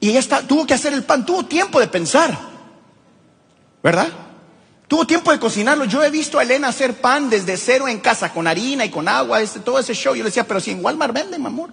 Y 0.00 0.10
ella 0.10 0.42
tuvo 0.46 0.66
que 0.66 0.74
hacer 0.74 0.92
el 0.92 1.04
pan, 1.04 1.24
tuvo 1.24 1.44
tiempo 1.46 1.80
de 1.80 1.88
pensar. 1.88 2.38
¿Verdad? 3.82 4.08
Tuvo 4.88 5.06
tiempo 5.06 5.32
de 5.32 5.38
cocinarlo. 5.38 5.84
Yo 5.84 6.04
he 6.04 6.10
visto 6.10 6.38
a 6.38 6.42
Elena 6.42 6.68
hacer 6.68 7.00
pan 7.00 7.28
desde 7.30 7.56
cero 7.56 7.88
en 7.88 7.98
casa, 8.00 8.32
con 8.32 8.46
harina 8.46 8.84
y 8.84 8.90
con 8.90 9.08
agua, 9.08 9.40
este, 9.40 9.60
todo 9.60 9.78
ese 9.78 9.94
show. 9.94 10.14
Yo 10.14 10.22
le 10.22 10.28
decía, 10.30 10.46
pero 10.46 10.60
si 10.60 10.70
en 10.70 10.84
Walmart 10.84 11.12
venden, 11.12 11.40
mi 11.40 11.46
amor. 11.46 11.72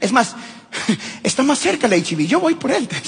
Es 0.00 0.12
más, 0.12 0.34
está 1.22 1.42
más 1.42 1.58
cerca 1.58 1.88
la 1.88 1.96
HB, 1.96 2.26
yo 2.26 2.40
voy 2.40 2.54
por 2.54 2.70
él. 2.70 2.88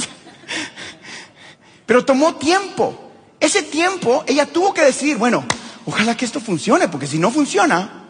Pero 1.86 2.04
tomó 2.04 2.36
tiempo. 2.36 3.01
Ese 3.42 3.64
tiempo 3.64 4.22
ella 4.28 4.46
tuvo 4.46 4.72
que 4.72 4.82
decir, 4.82 5.16
bueno, 5.16 5.44
ojalá 5.84 6.16
que 6.16 6.24
esto 6.24 6.38
funcione, 6.38 6.86
porque 6.86 7.08
si 7.08 7.18
no 7.18 7.32
funciona, 7.32 8.06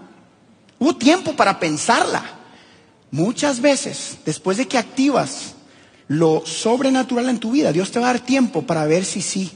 hubo 0.78 0.94
tiempo 0.94 1.34
para 1.34 1.58
pensarla. 1.58 2.22
Muchas 3.10 3.62
veces, 3.62 4.18
después 4.26 4.58
de 4.58 4.68
que 4.68 4.76
activas 4.76 5.54
lo 6.06 6.44
sobrenatural 6.44 7.30
en 7.30 7.40
tu 7.40 7.52
vida, 7.52 7.72
Dios 7.72 7.90
te 7.90 7.98
va 7.98 8.10
a 8.10 8.12
dar 8.12 8.20
tiempo 8.20 8.60
para 8.66 8.84
ver 8.84 9.06
si 9.06 9.22
sí. 9.22 9.50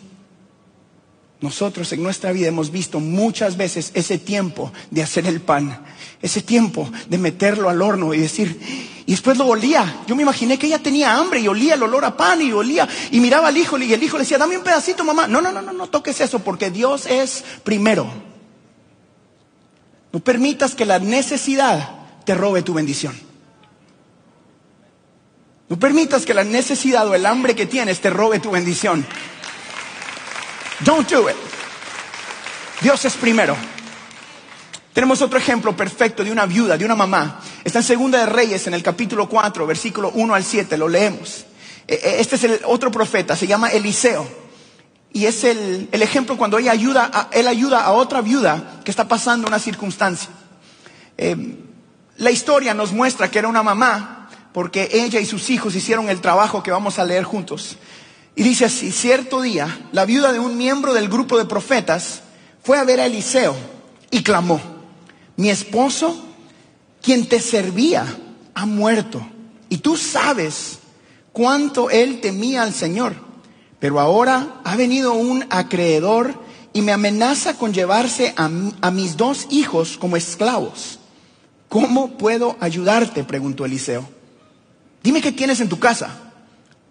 Nosotros 1.42 1.92
en 1.92 2.02
nuestra 2.02 2.32
vida 2.32 2.48
hemos 2.48 2.70
visto 2.70 2.98
muchas 2.98 3.58
veces 3.58 3.90
ese 3.92 4.16
tiempo 4.16 4.72
de 4.90 5.02
hacer 5.02 5.26
el 5.26 5.42
pan, 5.42 5.84
ese 6.22 6.40
tiempo 6.40 6.90
de 7.10 7.18
meterlo 7.18 7.68
al 7.68 7.82
horno 7.82 8.14
y 8.14 8.20
decir, 8.20 8.58
y 9.06 9.12
después 9.12 9.38
lo 9.38 9.46
olía. 9.46 10.02
Yo 10.08 10.16
me 10.16 10.22
imaginé 10.22 10.58
que 10.58 10.66
ella 10.66 10.80
tenía 10.80 11.14
hambre 11.14 11.38
y 11.38 11.46
olía 11.46 11.74
el 11.74 11.82
olor 11.84 12.04
a 12.04 12.16
pan 12.16 12.42
y 12.42 12.52
olía 12.52 12.88
y 13.12 13.20
miraba 13.20 13.48
al 13.48 13.56
hijo 13.56 13.78
y 13.78 13.92
el 13.92 14.02
hijo 14.02 14.16
le 14.16 14.24
decía, 14.24 14.36
dame 14.36 14.58
un 14.58 14.64
pedacito, 14.64 15.04
mamá. 15.04 15.28
No, 15.28 15.40
no, 15.40 15.52
no, 15.52 15.62
no, 15.62 15.72
no 15.72 15.86
toques 15.86 16.20
eso 16.20 16.40
porque 16.40 16.70
Dios 16.70 17.06
es 17.06 17.44
primero. 17.62 18.12
No 20.12 20.18
permitas 20.18 20.74
que 20.74 20.84
la 20.84 20.98
necesidad 20.98 21.88
te 22.24 22.34
robe 22.34 22.62
tu 22.62 22.74
bendición. 22.74 23.16
No 25.68 25.78
permitas 25.78 26.26
que 26.26 26.34
la 26.34 26.44
necesidad 26.44 27.06
o 27.06 27.14
el 27.14 27.26
hambre 27.26 27.54
que 27.54 27.66
tienes 27.66 28.00
te 28.00 28.10
robe 28.10 28.40
tu 28.40 28.50
bendición. 28.50 29.06
Don't 30.80 31.08
do 31.08 31.30
it. 31.30 31.36
Dios 32.80 33.04
es 33.04 33.14
primero. 33.14 33.56
Tenemos 34.92 35.22
otro 35.22 35.38
ejemplo 35.38 35.76
perfecto 35.76 36.24
de 36.24 36.32
una 36.32 36.46
viuda, 36.46 36.76
de 36.76 36.84
una 36.84 36.96
mamá. 36.96 37.40
Está 37.66 37.80
en 37.80 37.84
Segunda 37.84 38.20
de 38.20 38.26
Reyes, 38.26 38.68
en 38.68 38.74
el 38.74 38.82
capítulo 38.84 39.28
4, 39.28 39.66
versículo 39.66 40.12
1 40.14 40.34
al 40.36 40.44
7, 40.44 40.76
lo 40.76 40.88
leemos. 40.88 41.46
E, 41.88 41.94
e, 41.94 42.20
este 42.20 42.36
es 42.36 42.44
el 42.44 42.60
otro 42.64 42.92
profeta, 42.92 43.34
se 43.34 43.48
llama 43.48 43.70
Eliseo. 43.70 44.24
Y 45.12 45.26
es 45.26 45.42
el, 45.42 45.88
ejemplo 45.90 46.36
cuando 46.36 46.58
ella 46.58 46.70
ayuda 46.70 47.10
a, 47.12 47.28
él 47.32 47.48
ayuda 47.48 47.80
a 47.80 47.90
otra 47.90 48.20
viuda 48.20 48.82
que 48.84 48.92
está 48.92 49.08
pasando 49.08 49.48
una 49.48 49.58
circunstancia. 49.58 50.28
Em, 51.16 51.56
la 52.18 52.30
historia 52.30 52.72
nos 52.72 52.92
muestra 52.92 53.32
que 53.32 53.40
era 53.40 53.48
una 53.48 53.64
mamá 53.64 54.30
porque 54.52 54.88
ella 54.92 55.18
y 55.18 55.26
sus 55.26 55.50
hijos 55.50 55.74
hicieron 55.74 56.08
el 56.08 56.20
trabajo 56.20 56.62
que 56.62 56.70
vamos 56.70 57.00
a 57.00 57.04
leer 57.04 57.24
juntos. 57.24 57.78
Y 58.36 58.44
dice 58.44 58.66
así, 58.66 58.92
cierto 58.92 59.40
día, 59.40 59.88
la 59.90 60.04
viuda 60.04 60.32
de 60.32 60.38
un 60.38 60.56
miembro 60.56 60.94
del 60.94 61.08
grupo 61.08 61.36
de 61.36 61.46
profetas 61.46 62.22
fue 62.62 62.78
a 62.78 62.84
ver 62.84 63.00
a 63.00 63.06
Eliseo 63.06 63.56
y 64.12 64.22
clamó 64.22 64.60
mi 65.34 65.50
esposo, 65.50 66.25
quien 67.06 67.28
te 67.28 67.38
servía, 67.38 68.04
ha 68.52 68.66
muerto. 68.66 69.24
Y 69.68 69.76
tú 69.76 69.96
sabes 69.96 70.80
cuánto 71.32 71.88
él 71.88 72.20
temía 72.20 72.64
al 72.64 72.74
Señor. 72.74 73.14
Pero 73.78 74.00
ahora 74.00 74.60
ha 74.64 74.74
venido 74.74 75.12
un 75.14 75.46
acreedor 75.48 76.34
y 76.72 76.82
me 76.82 76.90
amenaza 76.90 77.56
con 77.56 77.72
llevarse 77.72 78.34
a, 78.36 78.48
mis 78.90 79.16
dos 79.16 79.46
hijos 79.50 79.96
como 79.96 80.16
esclavos. 80.16 80.98
¿Cómo 81.68 82.18
puedo 82.18 82.56
ayudarte? 82.58 83.22
preguntó 83.22 83.64
Eliseo. 83.64 84.08
Dime 85.00 85.22
qué 85.22 85.30
tienes 85.30 85.60
en 85.60 85.68
tu 85.68 85.78
casa. 85.78 86.10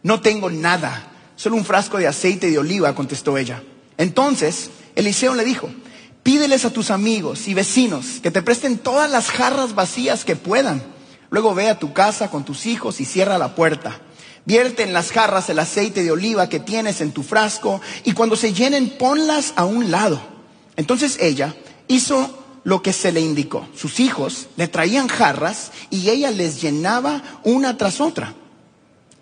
No 0.02 0.22
tengo 0.22 0.50
nada, 0.50 1.12
solo 1.36 1.58
un 1.58 1.66
frasco 1.66 1.98
de 1.98 2.08
aceite 2.08 2.50
de 2.50 2.58
oliva, 2.58 2.96
contestó 2.96 3.38
ella. 3.38 3.62
Entonces 3.98 4.70
Eliseo 4.96 5.36
le 5.36 5.44
dijo, 5.44 5.70
pídeles 6.26 6.66
a 6.66 6.72
tus 6.72 6.90
amigos 6.90 7.48
y 7.48 7.54
vecinos 7.54 8.20
que 8.24 8.32
te 8.32 8.42
presten 8.42 8.80
todas 8.80 9.12
las 9.12 9.30
jarras 9.30 9.76
vacías 9.76 10.26
que 10.26 10.36
puedan. 10.36 10.82
Luego 11.30 11.54
ve 11.54 11.70
a 11.70 11.78
tu 11.78 11.94
casa 11.94 12.32
con 12.32 12.44
tus 12.44 12.66
hijos 12.66 13.00
y 13.00 13.06
cierra 13.06 13.38
la 13.38 13.54
puerta. 13.54 14.02
Vierte 14.44 14.82
en 14.82 14.92
las 14.92 15.12
jarras 15.12 15.52
el 15.52 15.60
aceite 15.60 16.04
de 16.04 16.10
oliva 16.10 16.50
que 16.50 16.60
tienes 16.60 17.00
en 17.02 17.12
tu 17.12 17.22
frasco 17.22 17.80
y 18.04 18.14
cuando 18.14 18.36
se 18.36 18.54
llenen 18.54 18.98
ponlas 18.98 19.54
a 19.56 19.66
un 19.66 19.92
lado. 19.92 20.20
Entonces 20.76 21.20
ella 21.22 21.56
hizo 21.88 22.44
lo 22.64 22.82
que 22.82 22.92
se 22.92 23.12
le 23.12 23.22
indicó. 23.22 23.68
Sus 23.76 24.00
hijos 24.00 24.48
le 24.58 24.68
traían 24.68 25.08
jarras 25.08 25.72
y 25.92 26.10
ella 26.10 26.32
les 26.32 26.60
llenaba 26.60 27.22
una 27.44 27.78
tras 27.78 28.02
otra. 28.02 28.34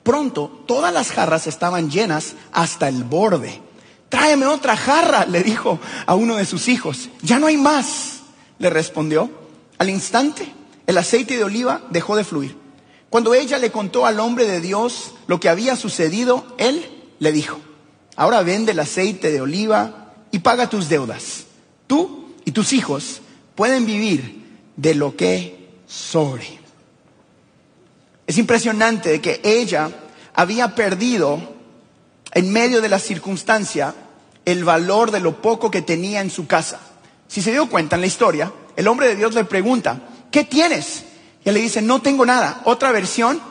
Pronto 0.04 0.64
todas 0.68 0.94
las 0.94 1.12
jarras 1.12 1.48
estaban 1.48 1.92
llenas 1.92 2.36
hasta 2.54 2.88
el 2.88 3.04
borde. 3.04 3.62
Tráeme 4.14 4.46
otra 4.46 4.78
jarra, 4.78 5.26
le 5.26 5.42
dijo 5.42 5.80
a 6.06 6.14
uno 6.14 6.36
de 6.36 6.46
sus 6.46 6.68
hijos. 6.68 7.10
Ya 7.24 7.40
no 7.40 7.48
hay 7.48 7.58
más, 7.58 8.20
le 8.60 8.70
respondió. 8.70 9.28
Al 9.80 9.90
instante, 9.90 10.54
el 10.86 11.00
aceite 11.00 11.36
de 11.36 11.44
oliva 11.44 11.82
dejó 11.90 12.16
de 12.16 12.24
fluir. 12.24 12.56
Cuando 13.10 13.34
ella 13.34 13.58
le 13.58 13.72
contó 13.72 14.06
al 14.06 14.20
hombre 14.20 14.46
de 14.46 14.62
Dios 14.62 15.16
lo 15.26 15.40
que 15.40 15.50
había 15.50 15.76
sucedido, 15.76 16.46
él 16.60 16.86
le 17.18 17.32
dijo, 17.32 17.60
ahora 18.16 18.44
vende 18.44 18.74
el 18.74 18.80
aceite 18.82 19.32
de 19.32 19.42
oliva 19.42 20.14
y 20.30 20.38
paga 20.38 20.70
tus 20.70 20.90
deudas. 20.90 21.46
Tú 21.88 22.36
y 22.46 22.52
tus 22.52 22.72
hijos 22.72 23.20
pueden 23.56 23.84
vivir 23.84 24.46
de 24.78 24.94
lo 24.94 25.18
que 25.18 25.70
sobre. 25.88 26.60
Es 28.28 28.38
impresionante 28.38 29.20
que 29.22 29.42
ella 29.44 29.90
había 30.36 30.76
perdido 30.76 31.56
en 32.32 32.52
medio 32.52 32.80
de 32.80 32.90
la 32.90 33.00
circunstancia 33.00 33.96
el 34.46 34.64
valor 34.64 35.12
de 35.12 35.20
lo 35.20 35.42
poco 35.42 35.72
que 35.72 35.82
tenía 35.82 36.22
en 36.22 36.30
su 36.30 36.48
casa. 36.48 36.80
Si 37.28 37.42
se 37.42 37.52
dio 37.52 37.70
cuenta 37.70 37.96
en 37.96 38.02
la 38.02 38.08
historia, 38.08 38.52
el 38.76 38.88
hombre 38.88 39.08
de 39.08 39.16
Dios 39.16 39.34
le 39.34 39.46
pregunta, 39.46 40.02
¿qué 40.32 40.44
tienes? 40.44 41.04
Y 41.44 41.50
él 41.50 41.56
le 41.56 41.62
dice, 41.62 41.82
no 41.82 42.02
tengo 42.02 42.26
nada. 42.26 42.62
Otra 42.66 42.92
versión, 42.92 43.42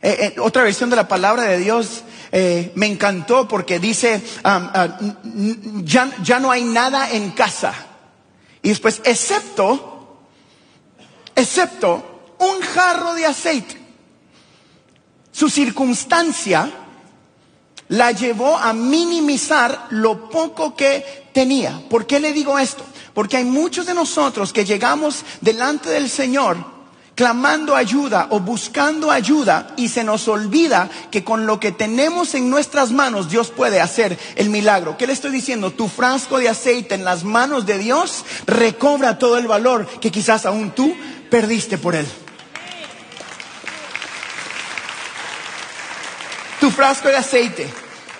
eh, 0.00 0.34
eh, 0.36 0.40
otra 0.40 0.62
versión 0.62 0.90
de 0.90 0.96
la 0.96 1.08
palabra 1.08 1.42
de 1.44 1.58
Dios 1.58 2.04
eh, 2.30 2.72
me 2.74 2.86
encantó 2.86 3.48
porque 3.48 3.78
dice, 3.78 4.22
ah, 4.44 4.98
ya, 5.82 6.10
ya 6.22 6.38
no 6.38 6.50
hay 6.50 6.64
nada 6.64 7.10
en 7.10 7.30
casa. 7.30 7.74
Y 8.62 8.68
después, 8.68 9.00
excepto, 9.04 10.20
excepto 11.34 12.34
un 12.38 12.60
jarro 12.60 13.14
de 13.14 13.26
aceite. 13.26 13.76
Su 15.32 15.48
circunstancia 15.48 16.70
la 17.88 18.12
llevó 18.12 18.56
a 18.56 18.72
minimizar 18.72 19.86
lo 19.90 20.28
poco 20.28 20.74
que 20.74 21.28
tenía. 21.32 21.80
¿Por 21.88 22.06
qué 22.06 22.20
le 22.20 22.32
digo 22.32 22.58
esto? 22.58 22.84
Porque 23.14 23.36
hay 23.36 23.44
muchos 23.44 23.86
de 23.86 23.94
nosotros 23.94 24.52
que 24.52 24.64
llegamos 24.64 25.24
delante 25.40 25.90
del 25.90 26.08
Señor 26.08 26.78
clamando 27.18 27.74
ayuda 27.74 28.28
o 28.30 28.38
buscando 28.38 29.10
ayuda 29.10 29.74
y 29.76 29.88
se 29.88 30.04
nos 30.04 30.28
olvida 30.28 30.88
que 31.10 31.24
con 31.24 31.46
lo 31.46 31.58
que 31.58 31.72
tenemos 31.72 32.36
en 32.36 32.48
nuestras 32.48 32.92
manos 32.92 33.28
Dios 33.28 33.50
puede 33.50 33.80
hacer 33.80 34.16
el 34.36 34.50
milagro. 34.50 34.96
¿Qué 34.96 35.08
le 35.08 35.14
estoy 35.14 35.32
diciendo? 35.32 35.72
Tu 35.72 35.88
frasco 35.88 36.38
de 36.38 36.48
aceite 36.48 36.94
en 36.94 37.04
las 37.04 37.24
manos 37.24 37.66
de 37.66 37.78
Dios 37.78 38.24
recobra 38.46 39.18
todo 39.18 39.36
el 39.36 39.48
valor 39.48 39.88
que 40.00 40.12
quizás 40.12 40.46
aún 40.46 40.70
tú 40.70 40.94
perdiste 41.28 41.76
por 41.76 41.96
él. 41.96 42.06
Tu 46.60 46.70
frasco 46.70 47.08
de 47.08 47.16
aceite 47.16 47.68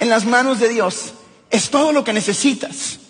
en 0.01 0.09
las 0.09 0.25
manos 0.25 0.61
de 0.61 0.69
Dios 0.69 1.15
es 1.51 1.71
todo 1.71 1.93
lo 1.93 2.05
que 2.05 2.13
necesitas. 2.13 3.01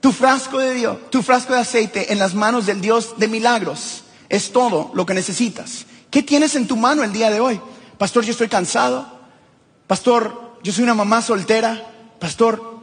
Tu 0.00 0.12
frasco 0.12 0.58
de 0.58 0.74
Dios, 0.74 0.98
tu 1.10 1.22
frasco 1.22 1.54
de 1.54 1.60
aceite 1.60 2.12
en 2.12 2.18
las 2.18 2.34
manos 2.34 2.66
del 2.66 2.80
Dios 2.80 3.14
de 3.16 3.28
milagros 3.28 4.04
es 4.28 4.52
todo 4.52 4.90
lo 4.94 5.06
que 5.06 5.14
necesitas. 5.14 5.86
¿Qué 6.10 6.22
tienes 6.22 6.54
en 6.54 6.66
tu 6.66 6.76
mano 6.76 7.02
el 7.02 7.12
día 7.12 7.30
de 7.30 7.40
hoy? 7.40 7.60
Pastor, 7.98 8.24
yo 8.24 8.32
estoy 8.32 8.48
cansado. 8.48 9.06
Pastor, 9.86 10.58
yo 10.62 10.72
soy 10.72 10.84
una 10.84 10.94
mamá 10.94 11.22
soltera. 11.22 11.90
Pastor, 12.18 12.80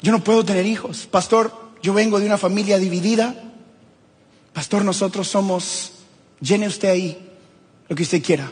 yo 0.00 0.12
no 0.12 0.22
puedo 0.22 0.44
tener 0.44 0.64
hijos. 0.66 1.06
Pastor, 1.10 1.52
yo 1.82 1.92
vengo 1.92 2.20
de 2.20 2.26
una 2.26 2.38
familia 2.38 2.78
dividida. 2.78 3.34
Pastor, 4.52 4.84
nosotros 4.84 5.28
somos, 5.28 5.92
llene 6.40 6.68
usted 6.68 6.88
ahí 6.88 7.30
lo 7.88 7.96
que 7.96 8.04
usted 8.04 8.22
quiera. 8.22 8.50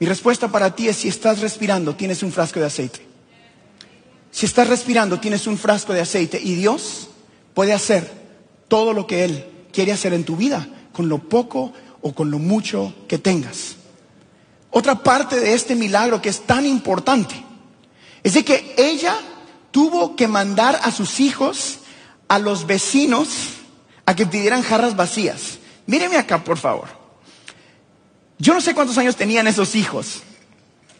Mi 0.00 0.06
respuesta 0.06 0.48
para 0.48 0.74
ti 0.74 0.88
es 0.88 0.96
si 0.96 1.08
estás 1.08 1.40
respirando, 1.40 1.96
tienes 1.96 2.22
un 2.22 2.32
frasco 2.32 2.60
de 2.60 2.66
aceite. 2.66 3.00
Si 4.30 4.46
estás 4.46 4.68
respirando, 4.68 5.18
tienes 5.18 5.46
un 5.46 5.58
frasco 5.58 5.92
de 5.92 6.00
aceite 6.00 6.40
y 6.42 6.54
Dios 6.54 7.08
puede 7.54 7.72
hacer 7.72 8.10
todo 8.68 8.92
lo 8.92 9.06
que 9.06 9.24
Él 9.24 9.46
quiere 9.72 9.92
hacer 9.92 10.12
en 10.12 10.24
tu 10.24 10.36
vida, 10.36 10.68
con 10.92 11.08
lo 11.08 11.18
poco 11.18 11.72
o 12.02 12.14
con 12.14 12.30
lo 12.30 12.38
mucho 12.38 12.94
que 13.08 13.18
tengas. 13.18 13.76
Otra 14.70 15.02
parte 15.02 15.40
de 15.40 15.54
este 15.54 15.74
milagro 15.74 16.20
que 16.20 16.28
es 16.28 16.40
tan 16.40 16.66
importante 16.66 17.34
es 18.22 18.34
de 18.34 18.44
que 18.44 18.74
ella 18.76 19.16
tuvo 19.70 20.14
que 20.14 20.28
mandar 20.28 20.78
a 20.82 20.90
sus 20.90 21.20
hijos, 21.20 21.78
a 22.28 22.38
los 22.38 22.66
vecinos, 22.66 23.28
a 24.06 24.14
que 24.14 24.26
pidieran 24.26 24.62
jarras 24.62 24.94
vacías. 24.94 25.58
Míreme 25.86 26.16
acá, 26.16 26.44
por 26.44 26.58
favor. 26.58 26.97
Yo 28.38 28.54
no 28.54 28.60
sé 28.60 28.74
cuántos 28.74 28.98
años 28.98 29.16
tenían 29.16 29.48
esos 29.48 29.74
hijos, 29.74 30.22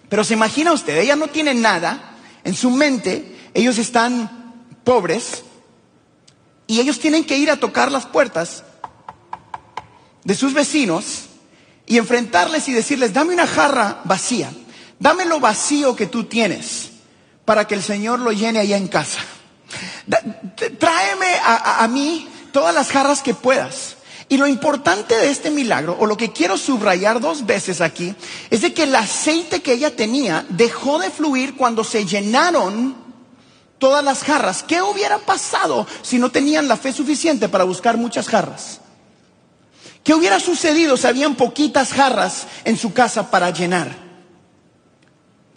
pero 0.08 0.24
se 0.24 0.34
imagina 0.34 0.72
usted, 0.72 0.98
ella 0.98 1.16
no 1.16 1.28
tiene 1.28 1.54
nada, 1.54 2.16
en 2.44 2.54
su 2.54 2.70
mente 2.70 3.50
ellos 3.54 3.78
están 3.78 4.64
pobres 4.84 5.44
y 6.66 6.80
ellos 6.80 6.98
tienen 6.98 7.24
que 7.24 7.38
ir 7.38 7.50
a 7.50 7.56
tocar 7.56 7.92
las 7.92 8.06
puertas 8.06 8.64
de 10.24 10.34
sus 10.34 10.52
vecinos 10.52 11.26
y 11.86 11.98
enfrentarles 11.98 12.68
y 12.68 12.72
decirles, 12.72 13.12
dame 13.12 13.34
una 13.34 13.46
jarra 13.46 14.00
vacía, 14.04 14.50
dame 14.98 15.24
lo 15.24 15.40
vacío 15.40 15.94
que 15.94 16.06
tú 16.06 16.24
tienes 16.24 16.90
para 17.44 17.66
que 17.66 17.74
el 17.74 17.82
Señor 17.82 18.18
lo 18.18 18.32
llene 18.32 18.58
allá 18.58 18.76
en 18.76 18.88
casa. 18.88 19.20
Tráeme 20.78 21.34
a, 21.44 21.84
a 21.84 21.88
mí 21.88 22.28
todas 22.52 22.74
las 22.74 22.90
jarras 22.90 23.22
que 23.22 23.34
puedas. 23.34 23.97
Y 24.30 24.36
lo 24.36 24.46
importante 24.46 25.16
de 25.16 25.30
este 25.30 25.50
milagro, 25.50 25.96
o 25.98 26.04
lo 26.04 26.16
que 26.16 26.32
quiero 26.32 26.58
subrayar 26.58 27.20
dos 27.20 27.46
veces 27.46 27.80
aquí, 27.80 28.14
es 28.50 28.60
de 28.60 28.74
que 28.74 28.82
el 28.82 28.94
aceite 28.94 29.62
que 29.62 29.72
ella 29.72 29.96
tenía 29.96 30.44
dejó 30.50 30.98
de 30.98 31.10
fluir 31.10 31.56
cuando 31.56 31.82
se 31.82 32.04
llenaron 32.04 32.94
todas 33.78 34.04
las 34.04 34.22
jarras. 34.22 34.62
¿Qué 34.62 34.82
hubiera 34.82 35.18
pasado 35.18 35.86
si 36.02 36.18
no 36.18 36.30
tenían 36.30 36.68
la 36.68 36.76
fe 36.76 36.92
suficiente 36.92 37.48
para 37.48 37.64
buscar 37.64 37.96
muchas 37.96 38.28
jarras? 38.28 38.80
¿Qué 40.04 40.14
hubiera 40.14 40.40
sucedido 40.40 40.96
si 40.96 41.06
habían 41.06 41.34
poquitas 41.34 41.92
jarras 41.92 42.46
en 42.64 42.76
su 42.76 42.92
casa 42.92 43.30
para 43.30 43.50
llenar? 43.50 44.08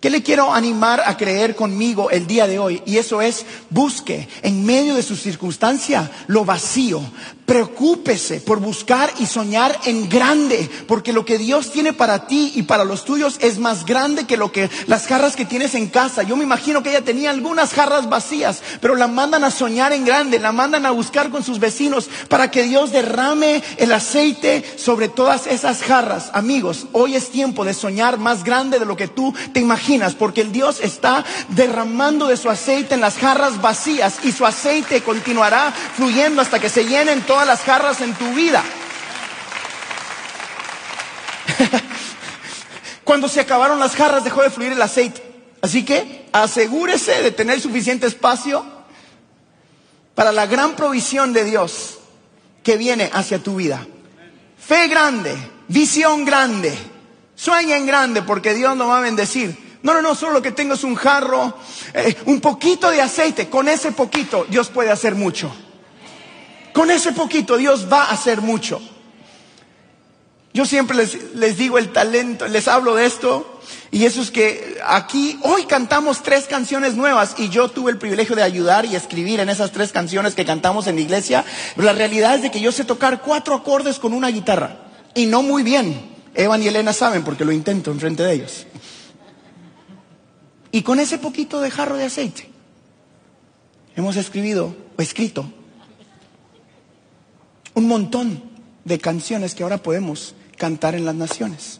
¿Qué 0.01 0.09
le 0.09 0.23
quiero 0.23 0.51
animar 0.51 1.03
a 1.05 1.15
creer 1.15 1.55
conmigo 1.55 2.09
el 2.09 2.25
día 2.25 2.47
de 2.47 2.57
hoy? 2.57 2.81
Y 2.87 2.97
eso 2.97 3.21
es, 3.21 3.45
busque 3.69 4.27
en 4.41 4.65
medio 4.65 4.95
de 4.95 5.03
su 5.03 5.15
circunstancia 5.15 6.09
lo 6.25 6.43
vacío. 6.43 7.03
Preocúpese 7.51 8.39
por 8.39 8.61
buscar 8.61 9.11
y 9.19 9.25
soñar 9.25 9.77
en 9.83 10.07
grande, 10.07 10.69
porque 10.87 11.11
lo 11.11 11.25
que 11.25 11.37
Dios 11.37 11.69
tiene 11.69 11.91
para 11.91 12.25
ti 12.25 12.53
y 12.55 12.63
para 12.63 12.85
los 12.85 13.03
tuyos 13.03 13.35
es 13.41 13.59
más 13.59 13.85
grande 13.85 14.25
que 14.25 14.37
lo 14.37 14.53
que 14.53 14.69
las 14.87 15.05
jarras 15.05 15.35
que 15.35 15.43
tienes 15.43 15.75
en 15.75 15.87
casa. 15.87 16.23
Yo 16.23 16.37
me 16.37 16.45
imagino 16.45 16.81
que 16.81 16.91
ella 16.91 17.01
tenía 17.01 17.29
algunas 17.29 17.73
jarras 17.73 18.07
vacías, 18.07 18.63
pero 18.79 18.95
la 18.95 19.07
mandan 19.09 19.43
a 19.43 19.51
soñar 19.51 19.91
en 19.91 20.05
grande, 20.05 20.39
la 20.39 20.53
mandan 20.53 20.85
a 20.85 20.91
buscar 20.91 21.29
con 21.29 21.43
sus 21.43 21.59
vecinos 21.59 22.09
para 22.29 22.49
que 22.49 22.63
Dios 22.63 22.93
derrame 22.93 23.61
el 23.75 23.91
aceite 23.91 24.63
sobre 24.77 25.09
todas 25.09 25.45
esas 25.45 25.83
jarras. 25.83 26.29
Amigos, 26.31 26.85
hoy 26.93 27.17
es 27.17 27.31
tiempo 27.31 27.65
de 27.65 27.73
soñar 27.73 28.17
más 28.17 28.45
grande 28.45 28.79
de 28.79 28.85
lo 28.85 28.95
que 28.95 29.09
tú 29.09 29.35
te 29.51 29.59
imaginas 29.59 30.15
porque 30.15 30.39
el 30.39 30.53
Dios 30.53 30.79
está 30.79 31.25
derramando 31.49 32.27
de 32.27 32.37
su 32.37 32.49
aceite 32.49 32.95
en 32.95 33.01
las 33.01 33.17
jarras 33.17 33.61
vacías 33.61 34.19
y 34.23 34.31
su 34.31 34.45
aceite 34.45 35.03
continuará 35.03 35.73
fluyendo 35.97 36.41
hasta 36.41 36.57
que 36.57 36.69
se 36.69 36.85
llenen 36.85 37.19
todas 37.23 37.40
las 37.45 37.61
jarras 37.61 38.01
en 38.01 38.13
tu 38.13 38.33
vida. 38.33 38.63
Cuando 43.03 43.27
se 43.27 43.41
acabaron 43.41 43.79
las 43.79 43.95
jarras 43.95 44.23
dejó 44.23 44.41
de 44.41 44.49
fluir 44.49 44.71
el 44.71 44.81
aceite. 44.81 45.21
Así 45.61 45.85
que 45.85 46.27
asegúrese 46.31 47.21
de 47.21 47.31
tener 47.31 47.59
suficiente 47.61 48.07
espacio 48.07 48.65
para 50.15 50.31
la 50.31 50.45
gran 50.45 50.75
provisión 50.75 51.33
de 51.33 51.45
Dios 51.45 51.99
que 52.63 52.77
viene 52.77 53.09
hacia 53.13 53.39
tu 53.39 53.55
vida. 53.55 53.85
Fe 54.57 54.87
grande, 54.87 55.35
visión 55.67 56.25
grande, 56.25 56.77
sueña 57.35 57.77
en 57.77 57.85
grande 57.85 58.21
porque 58.21 58.53
Dios 58.53 58.75
nos 58.75 58.89
va 58.89 58.99
a 58.99 59.01
bendecir. 59.01 59.71
No, 59.83 59.93
no, 59.93 60.01
no, 60.01 60.13
solo 60.13 60.33
lo 60.33 60.41
que 60.41 60.51
tengo 60.51 60.75
es 60.75 60.83
un 60.83 60.95
jarro, 60.95 61.57
eh, 61.93 62.15
un 62.25 62.39
poquito 62.39 62.91
de 62.91 63.01
aceite. 63.01 63.49
Con 63.49 63.67
ese 63.67 63.91
poquito 63.91 64.45
Dios 64.47 64.69
puede 64.69 64.91
hacer 64.91 65.15
mucho. 65.15 65.51
Con 66.81 66.89
ese 66.89 67.11
poquito 67.11 67.57
Dios 67.57 67.87
va 67.93 68.05
a 68.05 68.13
hacer 68.13 68.41
mucho. 68.41 68.81
Yo 70.51 70.65
siempre 70.65 70.97
les, 70.97 71.35
les 71.35 71.55
digo 71.55 71.77
el 71.77 71.91
talento, 71.91 72.47
les 72.47 72.67
hablo 72.67 72.95
de 72.95 73.05
esto. 73.05 73.61
Y 73.91 74.05
eso 74.05 74.19
es 74.19 74.31
que 74.31 74.79
aquí, 74.83 75.37
hoy 75.43 75.65
cantamos 75.65 76.23
tres 76.23 76.45
canciones 76.45 76.95
nuevas 76.95 77.35
y 77.37 77.49
yo 77.49 77.69
tuve 77.69 77.91
el 77.91 77.99
privilegio 77.99 78.35
de 78.35 78.41
ayudar 78.41 78.87
y 78.87 78.95
escribir 78.95 79.39
en 79.41 79.49
esas 79.49 79.71
tres 79.71 79.91
canciones 79.91 80.33
que 80.33 80.43
cantamos 80.43 80.87
en 80.87 80.95
la 80.95 81.01
iglesia. 81.01 81.45
Pero 81.75 81.85
la 81.85 81.93
realidad 81.93 82.33
es 82.33 82.41
de 82.41 82.49
que 82.49 82.61
yo 82.61 82.71
sé 82.71 82.83
tocar 82.83 83.21
cuatro 83.21 83.53
acordes 83.53 83.99
con 83.99 84.11
una 84.11 84.29
guitarra 84.29 84.79
y 85.13 85.27
no 85.27 85.43
muy 85.43 85.61
bien. 85.61 86.09
Evan 86.33 86.63
y 86.63 86.67
Elena 86.67 86.93
saben 86.93 87.23
porque 87.23 87.45
lo 87.45 87.51
intento 87.51 87.91
enfrente 87.91 88.23
de 88.23 88.33
ellos. 88.33 88.65
Y 90.71 90.81
con 90.81 90.99
ese 90.99 91.19
poquito 91.19 91.61
de 91.61 91.69
jarro 91.69 91.97
de 91.97 92.05
aceite 92.05 92.49
hemos 93.95 94.15
escribido 94.15 94.75
o 94.97 95.01
escrito 95.03 95.45
un 97.73 97.87
montón 97.87 98.43
de 98.83 98.99
canciones 98.99 99.55
que 99.55 99.63
ahora 99.63 99.77
podemos 99.77 100.35
cantar 100.57 100.95
en 100.95 101.05
las 101.05 101.15
naciones. 101.15 101.79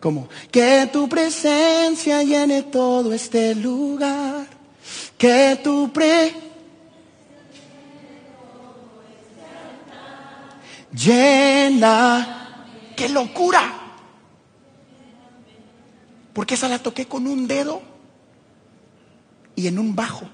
Como 0.00 0.28
que 0.50 0.88
tu 0.92 1.08
presencia 1.08 2.22
llene 2.22 2.62
todo 2.62 3.12
este 3.12 3.54
lugar. 3.54 4.46
Que 5.18 5.58
tu 5.62 5.92
pre 5.92 6.32
llena. 10.92 12.42
¡Qué 12.96 13.08
locura! 13.08 13.72
Porque 16.32 16.54
esa 16.54 16.68
la 16.68 16.78
toqué 16.78 17.06
con 17.06 17.26
un 17.26 17.46
dedo 17.46 17.82
y 19.54 19.66
en 19.66 19.78
un 19.78 19.94
bajo. 19.94 20.28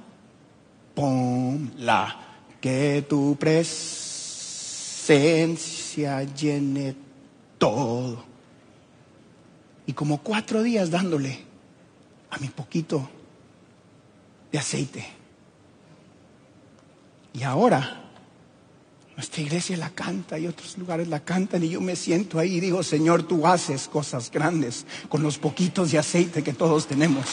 ¡Pum! 0.95 1.71
La. 1.79 2.19
Que 2.61 3.05
tu 3.09 3.37
presencia 3.37 4.02
llene 6.35 6.95
todo. 7.59 8.25
Y 9.87 9.93
como 9.93 10.19
cuatro 10.19 10.63
días 10.63 10.91
dándole 10.91 11.39
a 12.31 12.39
mi 12.39 12.49
poquito 12.49 13.09
de 14.51 14.59
aceite. 14.59 15.07
Y 17.33 17.43
ahora 17.43 18.03
nuestra 19.17 19.43
iglesia 19.43 19.77
la 19.77 19.91
canta 19.91 20.39
y 20.39 20.47
otros 20.47 20.79
lugares 20.79 21.09
la 21.09 21.21
cantan 21.21 21.63
y 21.63 21.71
yo 21.71 21.81
me 21.81 21.97
siento 21.97 22.39
ahí 22.39 22.57
y 22.57 22.61
digo, 22.61 22.83
Señor, 22.83 23.23
tú 23.25 23.47
haces 23.47 23.89
cosas 23.89 24.31
grandes 24.31 24.87
con 25.09 25.23
los 25.23 25.39
poquitos 25.39 25.93
de 25.93 25.99
aceite 25.99 26.43
que 26.43 26.53
todos 26.53 26.87
tenemos. 26.87 27.27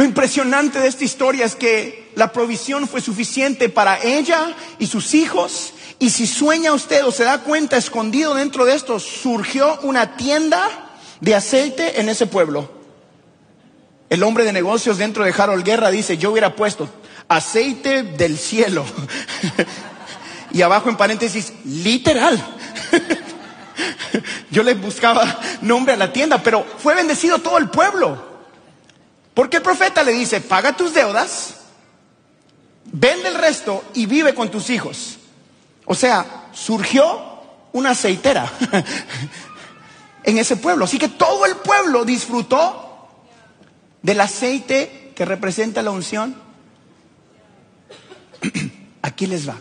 Lo 0.00 0.06
impresionante 0.06 0.80
de 0.80 0.88
esta 0.88 1.04
historia 1.04 1.44
es 1.44 1.54
que 1.54 2.10
la 2.14 2.32
provisión 2.32 2.88
fue 2.88 3.02
suficiente 3.02 3.68
para 3.68 4.02
ella 4.02 4.56
y 4.78 4.86
sus 4.86 5.12
hijos. 5.12 5.74
Y 5.98 6.08
si 6.08 6.26
sueña 6.26 6.72
usted 6.72 7.04
o 7.04 7.12
se 7.12 7.24
da 7.24 7.42
cuenta, 7.42 7.76
escondido 7.76 8.32
dentro 8.32 8.64
de 8.64 8.76
esto, 8.76 8.98
surgió 8.98 9.78
una 9.82 10.16
tienda 10.16 10.88
de 11.20 11.34
aceite 11.34 12.00
en 12.00 12.08
ese 12.08 12.26
pueblo. 12.26 12.70
El 14.08 14.22
hombre 14.22 14.44
de 14.44 14.54
negocios 14.54 14.96
dentro 14.96 15.22
de 15.22 15.34
Harold 15.36 15.66
Guerra 15.66 15.90
dice, 15.90 16.16
yo 16.16 16.30
hubiera 16.30 16.56
puesto 16.56 16.88
aceite 17.28 18.02
del 18.02 18.38
cielo. 18.38 18.86
y 20.50 20.62
abajo 20.62 20.88
en 20.88 20.96
paréntesis, 20.96 21.52
literal. 21.66 22.42
yo 24.50 24.62
le 24.62 24.72
buscaba 24.72 25.40
nombre 25.60 25.92
a 25.92 25.98
la 25.98 26.10
tienda, 26.10 26.42
pero 26.42 26.64
fue 26.78 26.94
bendecido 26.94 27.40
todo 27.40 27.58
el 27.58 27.68
pueblo. 27.68 28.29
Porque 29.34 29.58
el 29.58 29.62
profeta 29.62 30.02
le 30.02 30.12
dice, 30.12 30.40
paga 30.40 30.76
tus 30.76 30.92
deudas, 30.92 31.56
vende 32.84 33.28
el 33.28 33.34
resto 33.34 33.84
y 33.94 34.06
vive 34.06 34.34
con 34.34 34.50
tus 34.50 34.70
hijos. 34.70 35.18
O 35.84 35.94
sea, 35.94 36.48
surgió 36.52 37.30
una 37.72 37.90
aceitera 37.90 38.50
en 40.24 40.38
ese 40.38 40.56
pueblo. 40.56 40.84
Así 40.84 40.98
que 40.98 41.08
todo 41.08 41.46
el 41.46 41.56
pueblo 41.56 42.04
disfrutó 42.04 43.08
del 44.02 44.20
aceite 44.20 45.12
que 45.14 45.24
representa 45.24 45.82
la 45.82 45.90
unción. 45.90 46.36
Aquí 49.02 49.26
les 49.26 49.48
va. 49.48 49.58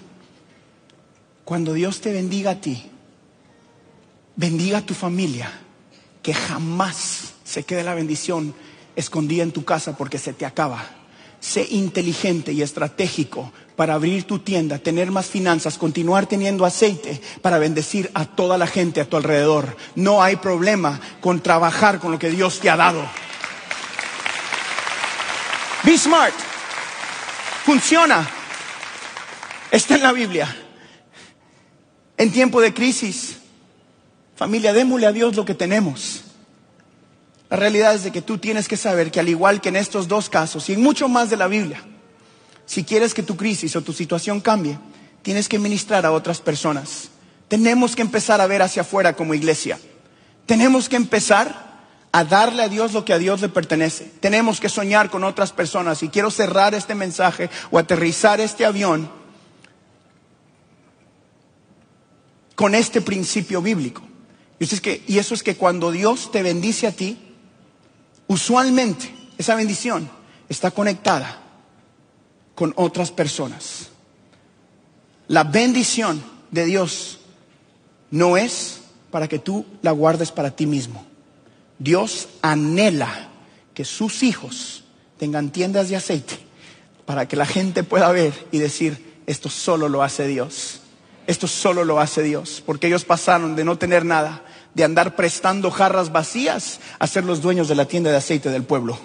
Cuando 1.46 1.74
Dios 1.74 2.02
te 2.02 2.12
bendiga 2.12 2.52
a 2.52 2.62
ti, 2.62 2.90
bendiga 4.36 4.80
a 4.80 4.86
tu 4.86 4.94
familia, 4.94 5.52
que 6.22 6.34
jamás 6.34 7.34
se 7.44 7.64
quede 7.64 7.84
la 7.84 7.96
bendición 7.96 8.54
escondida 8.96 9.44
en 9.44 9.52
tu 9.52 9.66
casa 9.66 9.98
porque 9.98 10.18
se 10.18 10.34
te 10.34 10.46
acaba. 10.46 10.86
Sé 11.40 11.66
inteligente 11.70 12.52
y 12.52 12.62
estratégico 12.62 13.52
para 13.76 13.94
abrir 13.94 14.26
tu 14.26 14.40
tienda, 14.40 14.78
tener 14.78 15.10
más 15.10 15.28
finanzas, 15.28 15.78
continuar 15.78 16.26
teniendo 16.26 16.66
aceite 16.66 17.22
para 17.42 17.60
bendecir 17.60 18.12
a 18.14 18.26
toda 18.26 18.58
la 18.58 18.68
gente 18.68 19.00
a 19.00 19.06
tu 19.06 19.16
alrededor. 19.16 19.78
No 19.96 20.22
hay 20.22 20.36
problema 20.36 21.00
con 21.22 21.40
trabajar 21.40 22.00
con 22.00 22.12
lo 22.12 22.20
que 22.20 22.30
Dios 22.30 22.60
te 22.60 22.70
ha 22.70 22.76
dado. 22.76 23.02
Be 25.84 25.98
smart. 25.98 26.34
Funciona. 27.64 28.30
Está 29.72 29.96
en 29.96 30.04
la 30.04 30.12
Biblia. 30.12 30.56
En 32.18 32.34
tiempo 32.34 32.60
de 32.60 32.74
crisis, 32.74 33.38
familia, 34.36 34.74
démosle 34.74 35.08
a 35.08 35.14
Dios 35.14 35.38
lo 35.38 35.46
que 35.46 35.54
tenemos. 35.54 36.26
La 37.50 37.58
realidad 37.58 37.96
es 37.96 38.04
de 38.04 38.12
que 38.12 38.22
tú 38.22 38.38
tienes 38.38 38.68
que 38.68 38.78
saber 38.78 39.12
que 39.12 39.20
al 39.20 39.30
igual 39.30 39.60
que 39.60 39.70
en 39.70 39.76
estos 39.76 40.08
dos 40.08 40.30
casos 40.30 40.70
y 40.70 40.74
en 40.74 40.82
mucho 40.82 41.10
más 41.10 41.30
de 41.30 41.38
la 41.38 41.48
Biblia, 41.48 41.84
si 42.66 42.84
quieres 42.84 43.14
que 43.16 43.24
tu 43.24 43.36
crisis 43.36 43.76
o 43.76 43.82
tu 43.82 43.94
situación 43.94 44.40
cambie, 44.40 44.78
tienes 45.24 45.50
que 45.50 45.58
ministrar 45.58 46.06
a 46.06 46.12
otras 46.12 46.42
personas. 46.42 47.10
Tenemos 47.48 47.96
que 47.96 48.04
empezar 48.04 48.40
a 48.42 48.48
ver 48.48 48.62
hacia 48.62 48.84
afuera 48.84 49.14
como 49.14 49.34
iglesia. 49.34 49.80
Tenemos 50.46 50.88
que 50.88 50.96
empezar 50.96 51.70
a 52.12 52.24
darle 52.24 52.64
a 52.64 52.70
Dios 52.70 52.94
lo 52.94 53.06
que 53.06 53.14
a 53.14 53.18
Dios 53.18 53.42
le 53.42 53.50
pertenece. 53.50 54.12
Tenemos 54.20 54.60
que 54.60 54.70
soñar 54.70 55.10
con 55.10 55.24
otras 55.24 55.52
personas. 55.52 56.04
Y 56.04 56.10
quiero 56.10 56.30
cerrar 56.30 56.76
este 56.76 56.94
mensaje 56.94 57.50
o 57.72 57.80
aterrizar 57.80 58.40
este 58.40 58.66
avión 58.66 59.10
con 62.54 62.76
este 62.76 63.02
principio 63.02 63.62
bíblico. 63.64 64.04
Y, 64.60 64.66
es 64.66 64.82
que, 64.82 65.04
y 65.08 65.18
eso 65.18 65.34
es 65.34 65.42
que 65.42 65.56
cuando 65.56 65.92
Dios 65.92 66.32
te 66.32 66.44
bendice 66.44 66.86
a 66.86 66.92
ti, 66.92 67.29
usualmente 68.30 69.14
esa 69.38 69.56
bendición 69.56 70.10
está 70.48 70.72
conectada 70.72 71.42
con 72.56 72.74
otras 72.78 73.12
personas. 73.12 73.90
La 75.28 75.44
bendición 75.44 76.24
de 76.52 76.66
Dios 76.66 77.20
no 78.12 78.38
es 78.38 78.82
para 79.12 79.28
que 79.28 79.40
tú 79.40 79.66
la 79.82 79.92
guardes 79.92 80.32
para 80.32 80.52
ti 80.52 80.66
mismo. 80.66 81.06
Dios 81.80 82.30
anhela 82.42 83.30
que 83.74 83.84
sus 83.84 84.24
hijos 84.24 84.84
tengan 85.18 85.50
tiendas 85.50 85.90
de 85.90 85.96
aceite 85.96 86.38
para 87.06 87.28
que 87.28 87.36
la 87.36 87.46
gente 87.46 87.84
pueda 87.84 88.12
ver 88.12 88.48
y 88.52 88.60
decir, 88.60 89.22
esto 89.26 89.50
solo 89.50 89.90
lo 89.90 90.04
hace 90.04 90.28
Dios. 90.28 90.82
Esto 91.26 91.48
solo 91.48 91.84
lo 91.86 92.00
hace 92.00 92.24
Dios, 92.24 92.64
porque 92.66 92.88
ellos 92.88 93.06
pasaron 93.06 93.56
de 93.56 93.64
no 93.64 93.78
tener 93.78 94.04
nada 94.04 94.44
de 94.74 94.84
andar 94.84 95.16
prestando 95.16 95.72
jarras 95.72 96.12
vacías 96.12 96.80
a 97.00 97.08
ser 97.08 97.24
los 97.26 97.42
dueños 97.42 97.68
de 97.68 97.76
la 97.76 97.86
tienda 97.86 98.12
de 98.12 98.18
aceite 98.18 98.50
del 98.50 98.64
pueblo. 98.64 98.98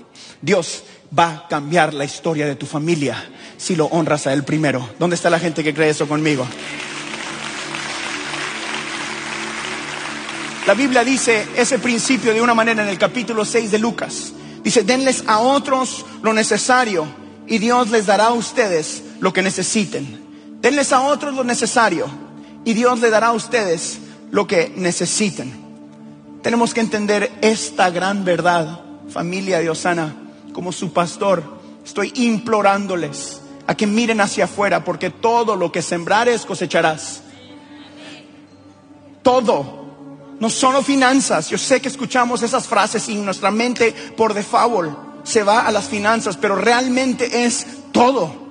Dios 0.42 0.84
va 1.16 1.28
a 1.28 1.48
cambiar 1.48 1.94
la 1.94 2.04
historia 2.04 2.46
de 2.46 2.56
tu 2.56 2.66
familia 2.66 3.24
si 3.56 3.76
lo 3.76 3.86
honras 3.86 4.26
a 4.26 4.32
Él 4.32 4.44
primero. 4.44 4.88
¿Dónde 4.98 5.16
está 5.16 5.30
la 5.30 5.38
gente 5.38 5.64
que 5.64 5.74
cree 5.74 5.90
eso 5.90 6.06
conmigo? 6.06 6.46
La 10.66 10.74
Biblia 10.74 11.04
dice 11.04 11.46
ese 11.56 11.78
principio 11.78 12.32
de 12.32 12.40
una 12.40 12.54
manera 12.54 12.82
en 12.82 12.88
el 12.88 12.98
capítulo 12.98 13.44
6 13.44 13.70
de 13.70 13.78
Lucas. 13.78 14.32
Dice, 14.62 14.82
denles 14.82 15.22
a 15.26 15.40
otros 15.40 16.06
lo 16.22 16.32
necesario 16.32 17.06
y 17.46 17.58
Dios 17.58 17.90
les 17.90 18.06
dará 18.06 18.26
a 18.26 18.32
ustedes 18.32 19.02
lo 19.20 19.32
que 19.32 19.42
necesiten. 19.42 20.24
Denles 20.60 20.92
a 20.92 21.02
otros 21.02 21.34
lo 21.34 21.44
necesario 21.44 22.06
y 22.64 22.72
Dios 22.72 23.00
les 23.00 23.10
dará 23.10 23.28
a 23.28 23.32
ustedes 23.32 23.98
lo 24.30 24.46
que 24.46 24.72
necesiten. 24.76 25.64
Tenemos 26.42 26.74
que 26.74 26.80
entender 26.80 27.32
esta 27.40 27.90
gran 27.90 28.24
verdad, 28.24 28.80
familia 29.08 29.60
de 29.60 29.70
Osana, 29.70 30.14
como 30.52 30.72
su 30.72 30.92
pastor. 30.92 31.42
Estoy 31.84 32.12
implorándoles 32.16 33.40
a 33.66 33.74
que 33.74 33.86
miren 33.86 34.20
hacia 34.20 34.44
afuera, 34.44 34.84
porque 34.84 35.10
todo 35.10 35.56
lo 35.56 35.72
que 35.72 35.82
sembrares 35.82 36.44
cosecharás. 36.44 37.22
Todo. 39.22 39.84
No 40.38 40.50
solo 40.50 40.82
finanzas. 40.82 41.48
Yo 41.48 41.56
sé 41.56 41.80
que 41.80 41.88
escuchamos 41.88 42.42
esas 42.42 42.66
frases 42.66 43.08
y 43.08 43.14
nuestra 43.16 43.50
mente 43.50 43.92
por 44.16 44.34
default 44.34 44.98
se 45.22 45.42
va 45.42 45.60
a 45.66 45.72
las 45.72 45.88
finanzas, 45.88 46.36
pero 46.36 46.56
realmente 46.56 47.44
es 47.46 47.66
todo. 47.92 48.44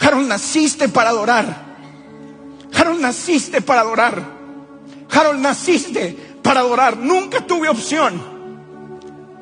Harold, 0.00 0.28
naciste 0.28 0.88
para 0.88 1.10
adorar. 1.10 1.69
Harold, 2.74 3.00
naciste 3.00 3.60
para 3.60 3.80
adorar. 3.80 4.22
Harold, 5.10 5.40
naciste 5.40 6.16
para 6.42 6.60
adorar. 6.60 6.96
Nunca 6.96 7.46
tuve 7.46 7.68
opción. 7.68 8.20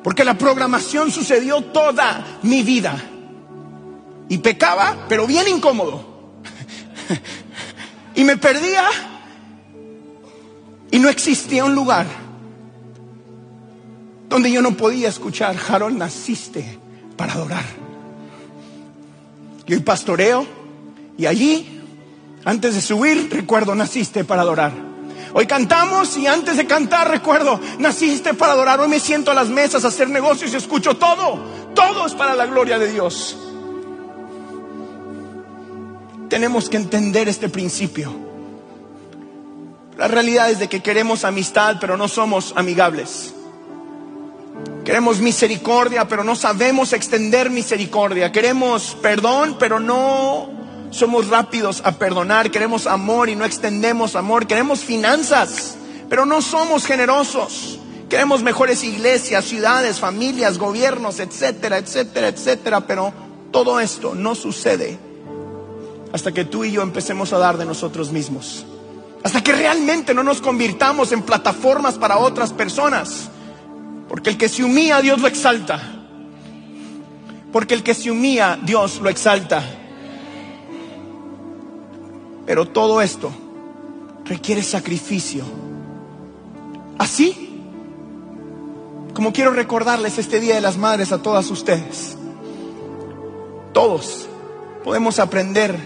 Porque 0.03 0.23
la 0.23 0.37
programación 0.37 1.11
sucedió 1.11 1.61
toda 1.61 2.39
mi 2.43 2.63
vida. 2.63 3.01
Y 4.29 4.37
pecaba, 4.39 5.05
pero 5.07 5.27
bien 5.27 5.47
incómodo. 5.47 6.05
y 8.15 8.23
me 8.23 8.37
perdía. 8.37 8.85
Y 10.91 10.99
no 10.99 11.09
existía 11.09 11.65
un 11.65 11.75
lugar 11.75 12.07
donde 14.29 14.51
yo 14.51 14.61
no 14.61 14.77
podía 14.77 15.09
escuchar, 15.09 15.57
Harold, 15.67 15.97
naciste 15.97 16.77
para 17.17 17.33
adorar. 17.33 17.65
Y 19.65 19.73
el 19.73 19.83
pastoreo, 19.83 20.45
y 21.17 21.25
allí, 21.25 21.78
antes 22.45 22.75
de 22.75 22.81
subir, 22.81 23.29
recuerdo, 23.31 23.75
naciste 23.75 24.23
para 24.23 24.41
adorar. 24.43 24.71
Hoy 25.33 25.45
cantamos 25.45 26.17
y 26.17 26.25
antes 26.25 26.57
de 26.57 26.65
cantar 26.65 27.09
recuerdo, 27.09 27.59
naciste 27.77 28.33
para 28.33 28.53
adorar. 28.53 28.79
Hoy 28.79 28.87
me 28.87 28.99
siento 28.99 29.31
a 29.31 29.35
las 29.35 29.49
mesas 29.49 29.85
a 29.85 29.89
hacer 29.89 30.09
negocios 30.09 30.53
y 30.53 30.57
escucho 30.57 30.97
todo. 30.97 31.39
Todo 31.75 32.07
es 32.07 32.13
para 32.13 32.35
la 32.35 32.47
gloria 32.47 32.79
de 32.79 32.91
Dios. 32.91 33.37
Tenemos 36.29 36.69
que 36.69 36.77
entender 36.77 37.27
este 37.27 37.49
principio. 37.49 38.13
La 39.97 40.07
realidad 40.07 40.49
es 40.49 40.59
de 40.59 40.69
que 40.69 40.81
queremos 40.81 41.25
amistad, 41.25 41.77
pero 41.79 41.97
no 41.97 42.07
somos 42.07 42.53
amigables. 42.55 43.33
Queremos 44.85 45.19
misericordia, 45.19 46.07
pero 46.07 46.23
no 46.23 46.35
sabemos 46.35 46.93
extender 46.93 47.49
misericordia. 47.49 48.31
Queremos 48.31 48.97
perdón, 49.01 49.57
pero 49.59 49.79
no 49.79 50.58
somos 50.91 51.27
rápidos 51.27 51.81
a 51.85 51.93
perdonar. 51.93 52.51
Queremos 52.51 52.87
amor 52.87 53.29
y 53.29 53.35
no 53.35 53.45
extendemos 53.45 54.15
amor. 54.15 54.47
Queremos 54.47 54.79
finanzas, 54.81 55.77
pero 56.09 56.25
no 56.25 56.41
somos 56.41 56.85
generosos. 56.85 57.79
Queremos 58.09 58.41
mejores 58.41 58.83
iglesias, 58.83 59.45
ciudades, 59.45 59.99
familias, 59.99 60.57
gobiernos, 60.57 61.19
etcétera, 61.19 61.77
etcétera, 61.77 62.29
etcétera. 62.29 62.81
Pero 62.81 63.13
todo 63.51 63.79
esto 63.79 64.15
no 64.15 64.35
sucede 64.35 64.97
hasta 66.11 66.31
que 66.31 66.45
tú 66.45 66.63
y 66.63 66.71
yo 66.71 66.81
empecemos 66.81 67.33
a 67.33 67.37
dar 67.37 67.57
de 67.57 67.65
nosotros 67.65 68.11
mismos. 68.11 68.65
Hasta 69.23 69.43
que 69.43 69.51
realmente 69.51 70.13
no 70.13 70.23
nos 70.23 70.41
convirtamos 70.41 71.11
en 71.11 71.21
plataformas 71.21 71.97
para 71.97 72.17
otras 72.17 72.53
personas. 72.53 73.29
Porque 74.07 74.31
el 74.31 74.37
que 74.37 74.49
se 74.49 74.63
humilla, 74.63 75.01
Dios 75.01 75.19
lo 75.19 75.27
exalta. 75.27 75.79
Porque 77.51 77.75
el 77.75 77.83
que 77.83 77.93
se 77.93 78.09
humilla, 78.09 78.57
Dios 78.63 78.99
lo 79.01 79.09
exalta. 79.09 79.63
Pero 82.49 82.67
todo 82.67 82.99
esto 82.99 83.31
requiere 84.25 84.63
sacrificio. 84.63 85.43
Así 86.97 87.61
como 89.13 89.31
quiero 89.31 89.51
recordarles 89.51 90.17
este 90.17 90.39
Día 90.39 90.55
de 90.55 90.61
las 90.61 90.75
Madres 90.75 91.11
a 91.11 91.21
todas 91.21 91.51
ustedes. 91.51 92.17
Todos 93.71 94.27
podemos 94.83 95.19
aprender 95.19 95.77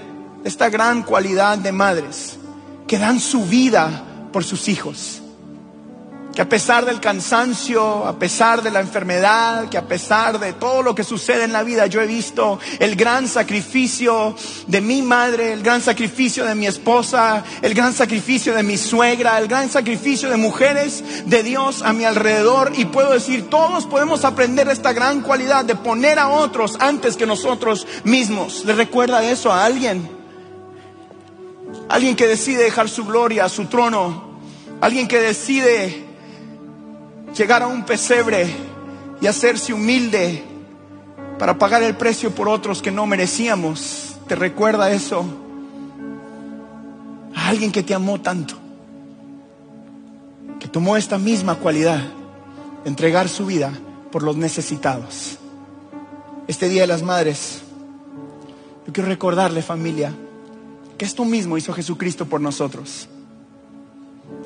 esta 0.45 0.69
gran 0.69 1.04
cualidad 1.04 1.58
de 1.58 1.73
madres 1.73 2.38
que 2.88 2.97
dan 2.97 3.19
su 3.19 3.43
vida 3.43 4.30
por 4.32 4.45
sus 4.45 4.69
hijos 4.69 5.21
que 6.34 6.41
a 6.41 6.50
pesar 6.50 6.84
del 6.86 7.00
cansancio, 7.00 8.08
a 8.08 8.17
pesar 8.17 8.63
de 8.63 8.72
la 8.72 8.80
enfermedad, 8.80 9.69
que 9.69 9.78
a 9.78 9.88
pesar 9.88 10.39
de 10.39 10.54
todo 10.54 10.82
lo 10.82 10.96
que 10.96 11.04
sucede 11.04 11.43
en 11.43 11.54
la 11.54 11.62
vida, 11.62 11.86
yo 11.86 12.02
he 12.02 12.08
visto 12.08 12.60
el 12.80 12.96
gran 12.96 13.28
sacrificio 13.28 14.36
de 14.65 14.82
mi 14.82 15.04
madre, 15.04 15.54
el 15.54 15.62
gran 15.62 15.82
sacrificio 15.82 16.43
de 16.46 16.56
mi 16.56 16.65
esposa, 16.65 17.43
el 17.62 17.76
gran 17.76 17.93
sacrificio 17.93 18.56
de 18.56 18.63
mi 18.63 18.78
suegra, 18.78 19.38
el 19.38 19.48
gran 19.48 19.69
sacrificio 19.69 20.28
de 20.30 20.38
mujeres 20.38 21.04
de 21.28 21.43
Dios 21.43 21.84
a 21.84 21.93
mi 21.93 22.04
alrededor 22.04 22.72
y 22.76 22.86
puedo 22.86 23.12
decir, 23.12 23.50
todos 23.52 23.86
podemos 23.86 24.26
aprender 24.26 24.67
esta 24.69 24.91
gran 24.91 25.22
cualidad 25.22 25.65
de 25.65 25.76
poner 25.76 26.17
a 26.17 26.30
otros 26.30 26.78
antes 26.80 27.15
que 27.15 27.28
nosotros 27.28 27.86
mismos. 28.06 28.65
¿Le 28.65 28.74
recuerda 28.74 29.24
eso 29.24 29.54
a 29.54 29.65
alguien? 29.65 30.10
Alguien 31.89 32.15
que 32.15 32.26
decide 32.26 32.63
dejar 32.63 32.89
su 32.89 33.06
gloria, 33.06 33.48
su 33.50 33.65
trono, 33.65 34.39
alguien 34.82 35.08
que 35.08 35.19
decide 35.19 36.12
llegar 37.36 37.63
a 37.63 37.67
un 37.67 37.84
pesebre 37.84 38.48
y 39.19 39.28
hacerse 39.28 39.74
humilde 39.74 40.43
para 41.39 41.58
pagar 41.58 41.84
el 41.84 41.96
precio 41.96 42.34
por 42.34 42.48
otros 42.48 42.82
que 42.82 42.91
no 42.91 43.06
merecíamos. 43.06 44.15
¿Te 44.28 44.36
recuerda 44.36 44.91
eso? 44.91 45.26
A 47.36 47.48
alguien 47.48 47.72
que 47.72 47.84
te 47.84 47.93
amó 47.93 48.22
tanto, 48.22 48.56
que 50.60 50.67
tomó 50.67 50.96
esta 50.96 51.17
misma 51.17 51.56
cualidad, 51.56 52.02
entregar 52.86 53.28
su 53.28 53.46
vida 53.46 53.74
por 54.12 54.24
los 54.24 54.38
necesitados. 54.38 55.38
Este 56.48 56.69
Día 56.69 56.82
de 56.82 56.88
las 56.88 57.02
Madres, 57.02 57.62
yo 58.86 58.93
quiero 58.93 59.10
recordarle 59.10 59.62
familia, 59.62 60.13
que 60.98 61.06
esto 61.06 61.26
mismo 61.26 61.58
hizo 61.58 61.74
Jesucristo 61.74 62.26
por 62.26 62.39
nosotros. 62.39 63.08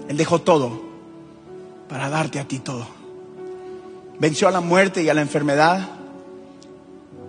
Él 0.07 0.15
dejó 0.15 0.39
todo 0.39 0.86
para 1.89 2.09
darte 2.09 2.39
a 2.39 2.47
ti 2.47 2.59
todo. 2.59 2.87
Venció 4.19 4.47
a 4.47 4.51
la 4.51 4.61
muerte 4.61 5.03
y 5.03 5.09
a 5.09 5.13
la 5.13 5.21
enfermedad. 5.21 5.87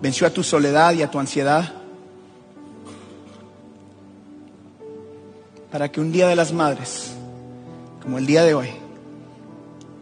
Venció 0.01 0.27
a 0.27 0.31
tu 0.31 0.42
soledad 0.42 0.92
y 0.94 1.03
a 1.03 1.11
tu 1.11 1.18
ansiedad. 1.18 1.75
Para 5.71 5.90
que 5.90 6.01
un 6.01 6.12
día 6.12 6.29
de 6.29 6.37
las 6.37 6.53
madres, 6.53 7.12
como 8.03 8.18
el 8.18 8.27
día 8.27 8.42
de 8.42 8.55
hoy, 8.55 8.68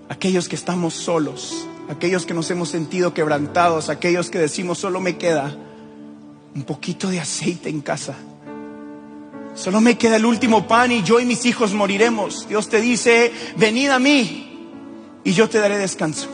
aquellos 0.09 0.49
que 0.49 0.55
estamos 0.55 0.95
solos, 0.95 1.67
aquellos 1.89 2.25
que 2.25 2.35
nos 2.35 2.51
hemos 2.51 2.69
sentido 2.69 3.15
quebrantados, 3.15 3.89
aquellos 3.89 4.31
que 4.31 4.39
decimos 4.39 4.79
solo 4.79 5.01
me 5.01 5.19
queda 5.19 5.57
un 6.55 6.63
poquito 6.63 7.09
de 7.09 7.21
aceite 7.21 7.69
en 7.69 7.81
casa 7.81 8.15
Solo 9.57 9.81
me 9.81 9.97
queda 9.97 10.17
el 10.17 10.27
último 10.27 10.69
pan 10.69 10.93
y 10.93 11.03
yo 11.03 11.19
y 11.19 11.25
mis 11.25 11.47
hijos 11.47 11.73
moriremos. 11.73 12.47
Dios 12.47 12.69
te 12.69 12.79
dice, 12.79 13.33
venid 13.57 13.89
a 13.89 13.99
mí 13.99 14.46
y 15.27 15.33
yo 15.33 15.49
te 15.49 15.59
daré 15.59 15.77
descanso. 15.77 16.29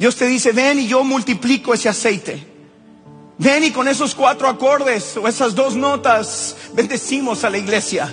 Dios 0.00 0.16
te 0.16 0.26
dice, 0.26 0.50
ven 0.50 0.80
y 0.80 0.88
yo 0.88 1.04
multiplico 1.04 1.72
ese 1.72 1.88
aceite. 1.88 2.44
Ven 3.38 3.62
y 3.62 3.70
con 3.70 3.86
esos 3.86 4.16
cuatro 4.16 4.48
acordes 4.48 5.16
o 5.16 5.28
esas 5.28 5.54
dos 5.54 5.76
notas 5.76 6.56
bendecimos 6.72 7.44
a 7.44 7.50
la 7.50 7.58
iglesia. 7.58 8.12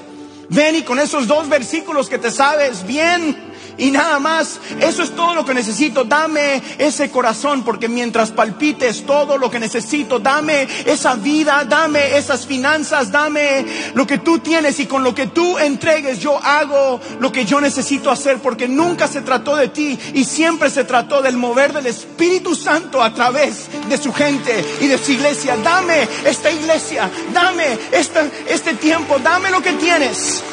Ven 0.50 0.76
y 0.76 0.84
con 0.84 1.00
esos 1.00 1.26
dos 1.26 1.50
versículos 1.50 2.10
que 2.10 2.20
te 2.20 2.30
sabes 2.30 2.86
bien 2.86 3.53
y 3.78 3.92
nada 3.92 4.20
más. 4.20 4.60
Eso 4.80 5.04
es 5.04 5.16
todo 5.16 5.36
lo 5.36 5.46
que 5.46 5.54
necesito. 5.54 6.04
Dame 6.04 6.62
ese 6.78 7.10
corazón 7.10 7.64
porque 7.64 7.88
mientras 7.88 8.32
palpites 8.32 9.06
todo 9.06 9.38
lo 9.38 9.50
que 9.50 9.60
necesito, 9.60 10.20
dame 10.20 10.68
esa 10.86 11.16
vida, 11.16 11.66
dame 11.66 12.18
esas 12.18 12.46
finanzas, 12.46 13.12
dame 13.12 13.66
lo 13.94 14.06
que 14.08 14.20
tú 14.20 14.40
tienes 14.40 14.80
y 14.80 14.86
con 14.86 15.04
lo 15.04 15.14
que 15.14 15.28
tú 15.28 15.58
entregues 15.58 16.20
yo 16.20 16.38
hago 16.42 17.00
lo 17.20 17.32
que 17.32 17.46
yo 17.46 17.60
necesito 17.62 18.12
hacer 18.12 18.40
porque 18.40 18.68
nunca 18.68 19.08
se 19.08 19.22
trató 19.22 19.56
de 19.56 19.70
ti 19.70 19.98
y 20.14 20.24
siempre 20.24 20.70
se 20.70 20.84
trató 20.84 21.22
del 21.22 21.38
mover 21.38 21.74
del 21.74 21.88
Espíritu 21.88 22.56
Santo 22.56 23.02
a 23.02 23.14
través 23.14 23.68
de 23.90 23.98
su 23.98 24.14
gente 24.14 24.64
y 24.82 24.88
de 24.88 24.98
su 24.98 25.12
iglesia. 25.12 25.58
Dame 25.58 26.08
esta 26.26 26.52
iglesia, 26.52 27.10
dame 27.34 27.66
este, 27.92 28.32
este 28.48 28.74
tiempo, 28.76 29.20
dame 29.20 29.50
lo 29.50 29.62
que 29.62 29.74
tienes 29.74 30.44